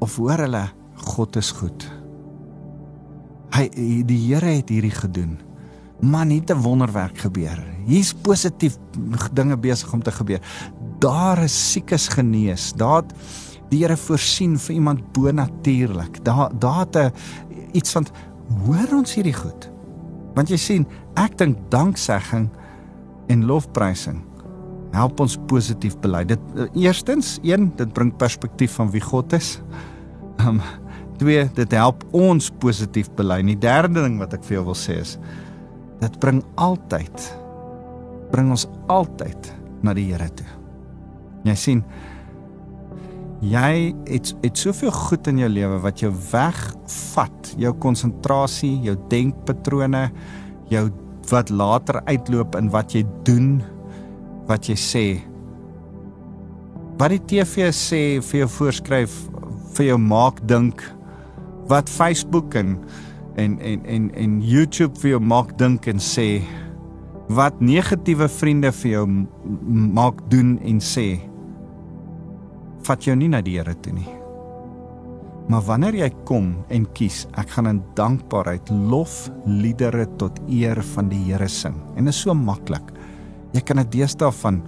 Of 0.00 0.16
hoor 0.16 0.38
hulle, 0.38 0.68
God 0.94 1.36
is 1.36 1.50
goed. 1.50 1.90
Hy 3.50 3.68
die 4.06 4.34
Here 4.34 4.56
het 4.56 4.68
hierdie 4.68 4.90
gedoen. 4.90 5.38
Man, 6.00 6.30
het 6.30 6.50
'n 6.50 6.62
wonderwerk 6.62 7.18
gebeur. 7.18 7.62
Hier's 7.86 8.12
positief 8.12 8.76
dinge 9.32 9.56
besig 9.56 9.92
om 9.92 10.02
te 10.02 10.10
gebeur. 10.10 10.40
Daar 10.98 11.42
is 11.44 11.72
siekes 11.72 12.08
genees. 12.08 12.72
Daar 12.72 13.04
die 13.70 13.82
Here 13.82 13.96
voorsien 13.96 14.58
vir 14.58 14.74
iemand 14.74 15.02
bonatuurlik. 15.16 16.20
Daar 16.24 16.52
daar 16.58 16.86
te 16.90 17.10
iets 17.72 17.92
van 17.96 18.06
hoor 18.64 18.98
ons 19.00 19.14
hierdie 19.16 19.34
goed. 19.34 19.70
Want 20.34 20.50
jy 20.50 20.58
sien, 20.58 20.86
ek 21.18 21.38
dink 21.38 21.58
danksegging 21.70 22.48
en 23.32 23.44
lofprysing 23.48 24.22
help 24.94 25.20
ons 25.24 25.36
positief 25.50 25.96
bely. 26.02 26.22
Dit 26.28 26.40
eerstens, 26.78 27.38
een, 27.42 27.72
dit 27.78 27.92
bring 27.96 28.12
perspektief 28.18 28.76
van 28.78 28.92
wie 28.94 29.02
God 29.02 29.34
is. 29.34 29.58
Um 30.44 30.62
twee, 31.18 31.44
dit 31.54 31.74
help 31.78 32.02
ons 32.14 32.48
positief 32.58 33.06
bely. 33.14 33.38
Die 33.46 33.58
derde 33.58 34.02
ding 34.02 34.16
wat 34.18 34.34
ek 34.34 34.42
vir 34.48 34.58
jou 34.58 34.64
wil 34.72 34.78
sê 34.78 34.98
is 34.98 35.16
dit 36.02 36.16
bring 36.20 36.40
altyd 36.60 37.28
bring 38.32 38.50
ons 38.50 38.66
altyd 38.90 39.52
na 39.86 39.94
die 39.94 40.08
Here 40.10 40.26
toe. 40.34 40.48
Jy 41.46 41.54
sien, 41.60 41.84
jy 43.42 43.92
het 44.08 44.32
het 44.44 44.58
soveel 44.58 44.92
goed 44.94 45.26
in 45.30 45.42
jou 45.42 45.50
lewe 45.50 45.78
wat 45.82 46.02
jou 46.02 46.12
wegvat, 46.30 47.52
jou 47.60 47.72
konsentrasie, 47.82 48.76
jou 48.84 48.96
denkpatrone, 49.10 50.08
jou 50.70 50.88
wat 51.30 51.50
later 51.50 52.00
uitloop 52.06 52.56
in 52.58 52.70
wat 52.72 52.94
jy 52.94 53.04
doen, 53.26 53.62
wat 54.48 54.68
jy 54.68 54.76
sê. 54.78 55.06
Wat 57.00 57.10
die 57.10 57.22
TV 57.26 57.70
sê 57.74 58.02
vir 58.22 58.44
jou 58.44 58.50
voorskryf 58.58 59.16
vir 59.74 59.90
jou 59.90 59.98
maak 59.98 60.38
dink 60.46 60.84
wat 61.70 61.90
Facebook 61.90 62.54
en 62.54 62.76
en 63.36 63.58
en 63.58 63.86
en 63.86 64.10
en 64.14 64.40
YouTube 64.42 65.00
vir 65.02 65.16
jou 65.16 65.20
maak 65.20 65.56
dink 65.58 65.88
en 65.90 65.98
sê 65.98 66.44
wat 67.34 67.60
negatiewe 67.60 68.28
vriende 68.28 68.70
vir 68.82 68.90
jou 68.90 69.06
maak 69.96 70.20
doen 70.30 70.58
en 70.62 70.78
sê 70.80 71.33
vat 72.84 73.06
jou 73.06 73.14
nie 73.16 73.30
na 73.32 73.40
die 73.44 73.56
Here 73.58 73.74
toe 73.80 73.92
nie. 73.96 74.10
Maar 75.48 75.64
wanneer 75.66 75.96
jy 75.98 76.08
kom 76.24 76.54
en 76.72 76.86
kies, 76.96 77.24
ek 77.36 77.50
gaan 77.56 77.68
in 77.68 77.82
dankbaarheid 77.98 78.70
lof 78.90 79.26
liedere 79.44 80.06
tot 80.20 80.38
eer 80.48 80.80
van 80.94 81.10
die 81.12 81.20
Here 81.26 81.48
sing. 81.48 81.76
En 81.96 82.08
dit 82.08 82.14
is 82.14 82.22
so 82.24 82.34
maklik. 82.36 82.92
Jy 83.52 83.60
kan 83.64 83.82
dit 83.82 84.00
deesdae 84.00 84.32
van 84.42 84.62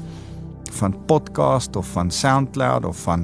van 0.77 0.93
podcast 1.09 1.77
of 1.79 1.89
van 1.95 2.11
SoundCloud 2.13 2.85
of 2.85 2.99
van 3.07 3.23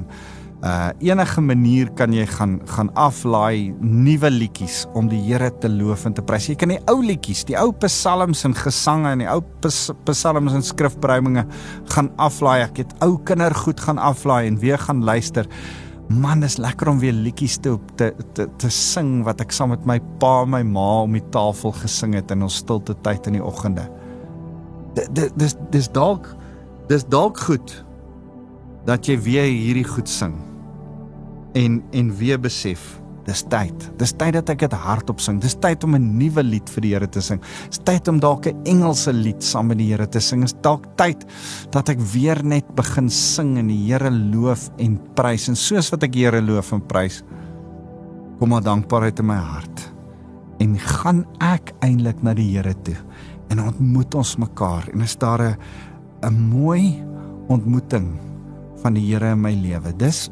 uh 0.63 0.91
enige 1.03 1.41
manier 1.43 1.89
kan 1.91 2.13
jy 2.15 2.23
gaan 2.37 2.53
gaan 2.71 2.89
aflaai 2.95 3.73
nuwe 3.83 4.29
liedjies 4.31 4.85
om 4.95 5.09
die 5.11 5.19
Here 5.25 5.49
te 5.59 5.67
loof 5.67 6.05
en 6.07 6.13
te 6.15 6.23
prys. 6.23 6.47
Jy 6.47 6.55
kan 6.55 6.71
die 6.71 6.79
ou 6.87 7.01
liedjies, 7.03 7.41
die 7.49 7.57
ou 7.59 7.73
psalms 7.83 8.45
en 8.47 8.55
gesange 8.55 9.11
en 9.11 9.23
die 9.25 9.27
ou 9.27 9.41
psalms 10.07 10.55
en 10.55 10.63
skrifbruiminge 10.63 11.43
gaan 11.91 12.11
aflaai. 12.15 12.61
Ek 12.63 12.79
het 12.79 12.93
ou 13.03 13.17
kindergoed 13.27 13.83
gaan 13.83 13.99
aflaai 13.99 14.47
en 14.47 14.59
weer 14.61 14.79
gaan 14.79 15.03
luister. 15.03 15.49
Man, 16.07 16.45
is 16.47 16.55
lekker 16.61 16.93
om 16.93 17.03
weer 17.03 17.15
liedjies 17.15 17.59
te, 17.59 17.75
te 17.99 18.13
te 18.37 18.47
te 18.63 18.71
sing 18.71 19.25
wat 19.27 19.43
ek 19.43 19.51
saam 19.51 19.73
met 19.75 19.83
my 19.89 19.99
pa 20.23 20.45
en 20.45 20.53
my 20.55 20.63
ma 20.63 20.87
om 21.03 21.19
die 21.19 21.25
tafel 21.35 21.75
gesing 21.81 22.15
het 22.15 22.31
in 22.31 22.47
ons 22.47 22.61
stilte 22.63 22.95
tyd 23.03 23.27
in 23.27 23.41
die 23.41 23.43
oggende. 23.43 23.89
Dis 24.95 25.59
dis 25.75 25.91
dalk 25.91 26.31
dis 26.87 27.03
dalk 27.11 27.43
goed 27.49 27.77
dat 28.87 29.07
jy 29.07 29.19
weer 29.27 29.51
hierdie 29.51 29.87
goed 29.87 30.07
sing 30.07 30.39
en 31.53 31.81
en 31.91 32.11
weer 32.17 32.39
besef 32.39 33.03
dis 33.27 33.43
tyd. 33.47 33.85
Dis 33.99 34.13
tyd 34.19 34.35
dat 34.35 34.49
ek 34.51 34.65
dit 34.65 34.75
hardop 34.83 35.21
sing. 35.23 35.39
Dis 35.41 35.55
tyd 35.55 35.83
om 35.87 35.95
'n 35.95 36.17
nuwe 36.17 36.43
lied 36.43 36.69
vir 36.69 36.81
die 36.81 36.93
Here 36.93 37.07
te 37.07 37.21
sing. 37.21 37.39
Dis 37.69 37.79
tyd 37.79 38.07
om 38.07 38.19
dalk 38.19 38.47
'n 38.47 38.63
Engelse 38.65 39.13
lied 39.13 39.43
saam 39.43 39.67
met 39.67 39.77
die 39.77 39.91
Here 39.91 40.07
te 40.07 40.19
sing. 40.19 40.41
Dis 40.41 40.55
dalk 40.61 40.85
tyd 40.97 41.25
dat 41.71 41.89
ek 41.89 41.99
weer 41.99 42.43
net 42.43 42.65
begin 42.75 43.09
sing 43.09 43.57
en 43.57 43.67
die 43.67 43.87
Here 43.87 44.11
loof 44.11 44.69
en 44.77 44.99
prys 45.15 45.47
en 45.47 45.55
soos 45.55 45.89
wat 45.91 46.03
ek 46.03 46.11
die 46.11 46.25
Here 46.25 46.41
loof 46.41 46.73
en 46.73 46.81
prys 46.81 47.23
kom 48.39 48.49
maar 48.49 48.61
dankbaarheid 48.61 49.19
in 49.19 49.25
my 49.25 49.35
hart. 49.35 49.93
En 50.59 50.77
gaan 50.77 51.25
ek 51.39 51.73
eintlik 51.81 52.23
na 52.23 52.33
die 52.33 52.51
Here 52.57 52.73
toe 52.83 52.97
en 53.49 53.59
ontmoet 53.59 54.15
ons 54.15 54.37
mekaar 54.37 54.89
en 54.93 55.01
is 55.01 55.15
daar 55.15 55.41
'n 55.41 55.57
'n 56.23 56.49
mooi 56.49 57.03
ontmoeting 57.47 58.19
van 58.83 58.97
die 58.97 59.05
Here 59.07 59.31
in 59.33 59.41
my 59.41 59.53
lewe. 59.55 59.93
Dis 59.97 60.27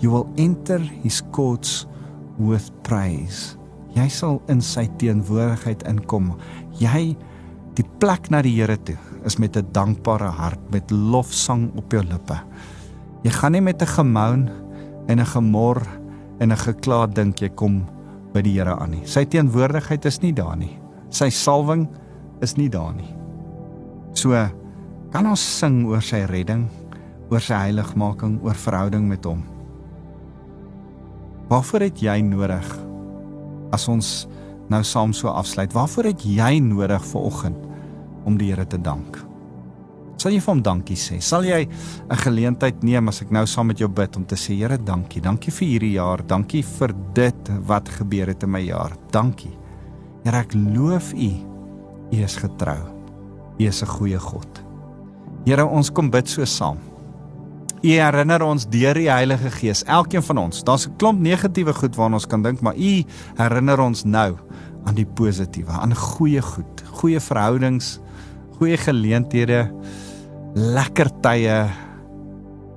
you 0.00 0.10
will 0.12 0.28
enter 0.36 0.78
his 1.02 1.22
courts 1.32 1.86
with 2.38 2.70
praise. 2.84 3.56
Jy 3.96 4.08
sal 4.12 4.42
in 4.52 4.60
sy 4.60 4.84
teenwoordigheid 5.00 5.86
inkom. 5.88 6.34
Jy 6.76 7.16
die 7.76 7.86
plek 8.00 8.28
na 8.32 8.42
die 8.44 8.54
Here 8.58 8.76
toe 8.76 8.98
is 9.24 9.38
met 9.38 9.56
'n 9.56 9.66
dankbare 9.72 10.30
hart, 10.30 10.60
met 10.70 10.90
lofsang 10.90 11.72
op 11.76 11.90
jou 11.92 12.02
lippe. 12.02 12.38
Jy 13.24 13.30
gaan 13.30 13.52
nie 13.52 13.60
met 13.60 13.82
'n 13.82 13.86
gemoun 13.86 14.50
en 15.08 15.20
'n 15.20 15.26
gemor 15.26 15.82
en 16.40 16.52
'n 16.52 16.56
gekla 16.56 17.06
dink 17.06 17.40
jy 17.40 17.48
kom 17.48 17.86
by 18.32 18.42
die 18.42 18.52
Here 18.52 18.76
aan 18.76 18.90
nie. 18.90 19.06
Sy 19.06 19.24
teenwoordigheid 19.24 20.04
is 20.04 20.20
nie 20.20 20.32
daar 20.32 20.56
nie. 20.56 20.78
Sy 21.10 21.30
salwing 21.30 21.88
is 22.40 22.56
nie 22.56 22.68
daar 22.68 22.94
nie. 22.94 23.14
So 24.14 24.32
kan 25.10 25.26
ons 25.26 25.58
sing 25.58 25.86
oor 25.86 26.02
sy 26.02 26.24
redding 26.28 26.68
oor 27.30 27.42
sy 27.42 27.58
heiligmaking, 27.58 28.38
oor 28.44 28.54
verhouding 28.54 29.06
met 29.08 29.24
hom. 29.26 29.42
Waarvoor 31.50 31.86
het 31.86 32.02
jy 32.02 32.20
nodig 32.26 32.66
as 33.74 33.86
ons 33.90 34.26
nou 34.70 34.82
saam 34.86 35.12
so 35.14 35.30
afsluit? 35.30 35.74
Waarvoor 35.74 36.10
het 36.10 36.26
jy 36.26 36.58
nodig 36.62 37.04
vir 37.12 37.30
oggend 37.30 37.62
om 38.26 38.38
die 38.38 38.50
Here 38.50 38.66
te 38.66 38.78
dank? 38.82 39.18
Sal 40.16 40.32
jy 40.32 40.40
vir 40.40 40.52
hom 40.54 40.62
dankie 40.64 40.96
sê? 40.96 41.20
Sal 41.20 41.44
jy 41.44 41.68
'n 41.68 42.16
geleentheid 42.24 42.82
neem 42.82 43.08
as 43.08 43.22
ek 43.22 43.30
nou 43.30 43.46
saam 43.46 43.66
met 43.66 43.78
jou 43.78 43.88
bid 43.88 44.16
om 44.16 44.24
te 44.24 44.34
sê 44.34 44.56
Here, 44.56 44.78
dankie. 44.78 45.20
Dankie 45.20 45.52
vir 45.52 45.68
hierdie 45.68 45.92
jaar. 45.92 46.26
Dankie 46.26 46.62
vir 46.62 46.94
dit 47.14 47.50
wat 47.66 47.88
gebeur 47.88 48.26
het 48.26 48.42
in 48.42 48.50
my 48.50 48.60
jaar. 48.60 48.96
Dankie. 49.12 49.56
Here, 50.24 50.38
ek 50.38 50.54
loof 50.54 51.12
U. 51.12 51.30
U 52.12 52.16
is 52.16 52.36
getrou. 52.36 52.80
U 53.60 53.64
is 53.64 53.82
'n 53.82 53.86
goeie 53.86 54.18
God. 54.18 54.62
Here, 55.44 55.64
ons 55.64 55.90
kom 55.90 56.10
bid 56.10 56.28
so 56.28 56.44
saam. 56.44 56.78
U 57.86 57.92
herinner 57.94 58.42
ons 58.42 58.64
deur 58.66 58.98
die 58.98 59.06
Heilige 59.06 59.50
Gees, 59.54 59.84
elkeen 59.86 60.24
van 60.26 60.40
ons. 60.42 60.64
Daar's 60.66 60.88
'n 60.88 60.96
klomp 60.98 61.20
negatiewe 61.20 61.72
goed 61.72 61.94
waarna 61.94 62.16
ons 62.16 62.26
kan 62.26 62.42
dink, 62.42 62.60
maar 62.60 62.74
U 62.74 63.04
herinner 63.36 63.80
ons 63.80 64.04
nou 64.04 64.34
aan 64.84 64.94
die 64.94 65.06
positiewe, 65.06 65.70
aan 65.70 65.94
goeie 65.94 66.42
goed, 66.42 66.82
goeie 66.98 67.20
verhoudings, 67.20 68.00
goeie 68.58 68.76
geleenthede, 68.76 69.70
lekker 70.54 71.10
tye, 71.20 71.66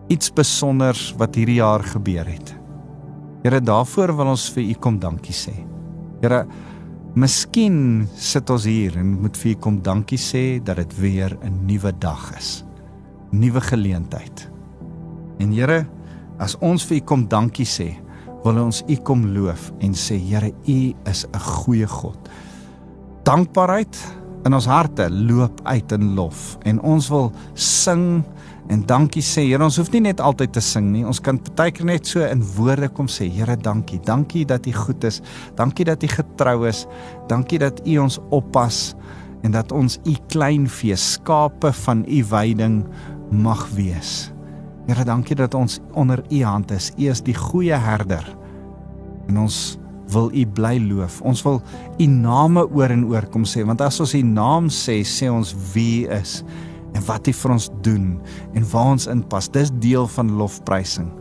iets 0.09 0.25
spesiaals 0.25 1.15
wat 1.17 1.35
hierdie 1.35 1.57
jaar 1.57 1.83
gebeur 1.83 2.25
het. 2.25 2.55
Here, 3.43 3.61
daarvoor 3.61 4.15
wil 4.15 4.27
ons 4.27 4.49
vir 4.49 4.63
U 4.63 4.73
kom 4.73 4.99
dankie 4.99 5.33
sê. 5.33 5.53
Here, 6.21 6.45
miskien 7.15 8.07
sit 8.15 8.49
ons 8.49 8.63
hier 8.63 8.97
en 8.97 9.21
moet 9.21 9.37
vir 9.37 9.51
U 9.51 9.55
kom 9.55 9.81
dankie 9.81 10.19
sê 10.19 10.63
dat 10.63 10.75
dit 10.75 10.99
weer 10.99 11.37
'n 11.41 11.65
nuwe 11.65 11.91
dag 11.97 12.37
is. 12.37 12.63
Nuwe 13.31 13.61
geleentheid. 13.61 14.58
En 15.39 15.51
Here, 15.55 15.85
as 16.39 16.57
ons 16.63 16.83
vir 16.89 16.99
U 16.99 17.01
kom 17.13 17.25
dankie 17.31 17.67
sê, 17.67 17.93
wil 18.43 18.59
ons 18.61 18.83
U 18.87 18.95
kom 19.07 19.25
loof 19.35 19.71
en 19.83 19.95
sê 19.97 20.19
Here, 20.19 20.51
U 20.51 20.79
is 21.09 21.25
'n 21.25 21.39
goeie 21.39 21.87
God. 21.87 22.29
Dankbaarheid 23.23 23.95
in 24.45 24.53
ons 24.53 24.65
harte 24.65 25.09
loop 25.11 25.59
uit 25.63 25.91
in 25.91 26.15
lof 26.15 26.57
en 26.63 26.79
ons 26.81 27.09
wil 27.09 27.31
sing 27.53 28.23
en 28.69 28.85
dankie 28.85 29.21
sê. 29.21 29.47
Here, 29.47 29.63
ons 29.63 29.77
hoef 29.77 29.91
nie 29.91 30.01
net 30.01 30.19
altyd 30.19 30.53
te 30.53 30.61
sing 30.61 30.91
nie. 30.91 31.05
Ons 31.05 31.19
kan 31.19 31.39
partykeer 31.39 31.85
net 31.85 32.07
so 32.07 32.23
in 32.23 32.43
woorde 32.55 32.89
kom 32.89 33.07
sê, 33.07 33.27
Here, 33.29 33.55
dankie. 33.55 33.99
Dankie 33.99 34.45
dat 34.45 34.67
U 34.67 34.71
goed 34.71 35.03
is. 35.03 35.21
Dankie 35.55 35.85
dat 35.85 36.03
U 36.03 36.07
getrou 36.07 36.67
is. 36.67 36.85
Dankie 37.27 37.59
dat 37.59 37.81
U 37.85 37.97
ons 37.97 38.19
oppas 38.29 38.95
en 39.43 39.51
dat 39.51 39.71
ons 39.71 39.99
U 40.05 40.15
klein 40.27 40.67
vee 40.67 40.95
skape 40.95 41.73
van 41.73 42.05
U 42.07 42.23
weiding 42.29 42.83
mag 43.31 43.67
wees. 43.75 44.31
Here, 44.89 45.05
dankie 45.05 45.37
dat 45.37 45.53
ons 45.53 45.77
onder 45.93 46.23
U 46.31 46.39
hand 46.43 46.71
is. 46.73 46.89
U 46.97 47.09
is 47.11 47.21
die 47.21 47.35
goeie 47.37 47.77
herder. 47.77 48.25
En 49.29 49.37
ons 49.45 49.77
wil 50.13 50.31
U 50.33 50.45
bly 50.57 50.79
loof. 50.81 51.19
Ons 51.21 51.43
wil 51.45 51.59
U 51.99 52.07
name 52.09 52.65
oor 52.73 52.93
en 52.93 53.05
oor 53.11 53.27
kom 53.29 53.45
sê, 53.45 53.61
want 53.67 53.83
as 53.85 54.01
ons 54.01 54.15
U 54.17 54.23
naam 54.25 54.71
sê, 54.73 54.99
sê 55.05 55.29
ons 55.29 55.53
wie 55.75 56.07
U 56.07 56.17
is 56.17 56.39
en 56.97 57.03
wat 57.05 57.27
hy 57.29 57.33
vir 57.37 57.51
ons 57.53 57.67
doen 57.85 58.05
en 58.57 58.63
waar 58.71 58.93
ons 58.95 59.09
inpas. 59.11 59.51
Dis 59.53 59.69
deel 59.83 60.07
van 60.15 60.31
lofprysing. 60.39 61.11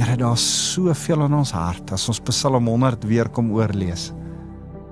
Here, 0.00 0.16
daar's 0.18 0.42
soveel 0.72 1.26
in 1.28 1.36
ons 1.36 1.54
hart 1.54 1.92
as 1.94 2.08
ons 2.10 2.22
Psalm 2.26 2.66
100 2.72 3.06
weer 3.06 3.30
kom 3.30 3.52
oorlees. 3.54 4.10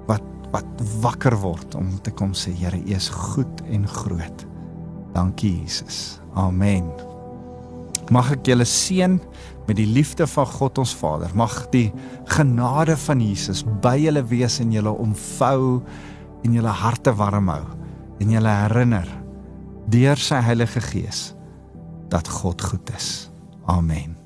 Wat 0.07 0.25
wat 0.49 0.87
wakker 1.03 1.35
word 1.43 1.75
om 1.77 1.91
te 2.07 2.15
kom 2.17 2.31
sê, 2.33 2.55
Here, 2.57 2.79
U 2.79 2.97
is 2.97 3.11
goed 3.13 3.67
en 3.69 3.85
groot. 3.99 4.47
Dankie 5.17 5.59
Jesus. 5.59 6.21
Amen. 6.39 7.08
Mag 8.15 8.31
ek 8.39 8.49
julle 8.49 8.67
seën 8.69 9.19
met 9.69 9.77
die 9.77 9.89
liefde 9.89 10.27
van 10.31 10.49
God 10.49 10.81
ons 10.81 10.95
Vader. 10.97 11.33
Mag 11.37 11.67
die 11.75 11.89
genade 12.33 12.97
van 13.05 13.23
Jesus 13.23 13.65
by 13.83 13.97
julle 14.01 14.25
wees 14.31 14.59
en 14.65 14.73
julle 14.73 14.93
omvou 14.93 15.81
en 16.45 16.55
julle 16.57 16.77
harte 16.83 17.13
warm 17.19 17.51
hou 17.53 17.65
en 18.19 18.33
julle 18.35 18.55
herinner 18.65 19.09
deur 19.93 20.21
sy 20.21 20.41
Heilige 20.45 20.83
Gees 20.85 21.29
dat 22.13 22.29
God 22.41 22.63
goed 22.65 22.97
is. 22.97 23.29
Amen. 23.69 24.18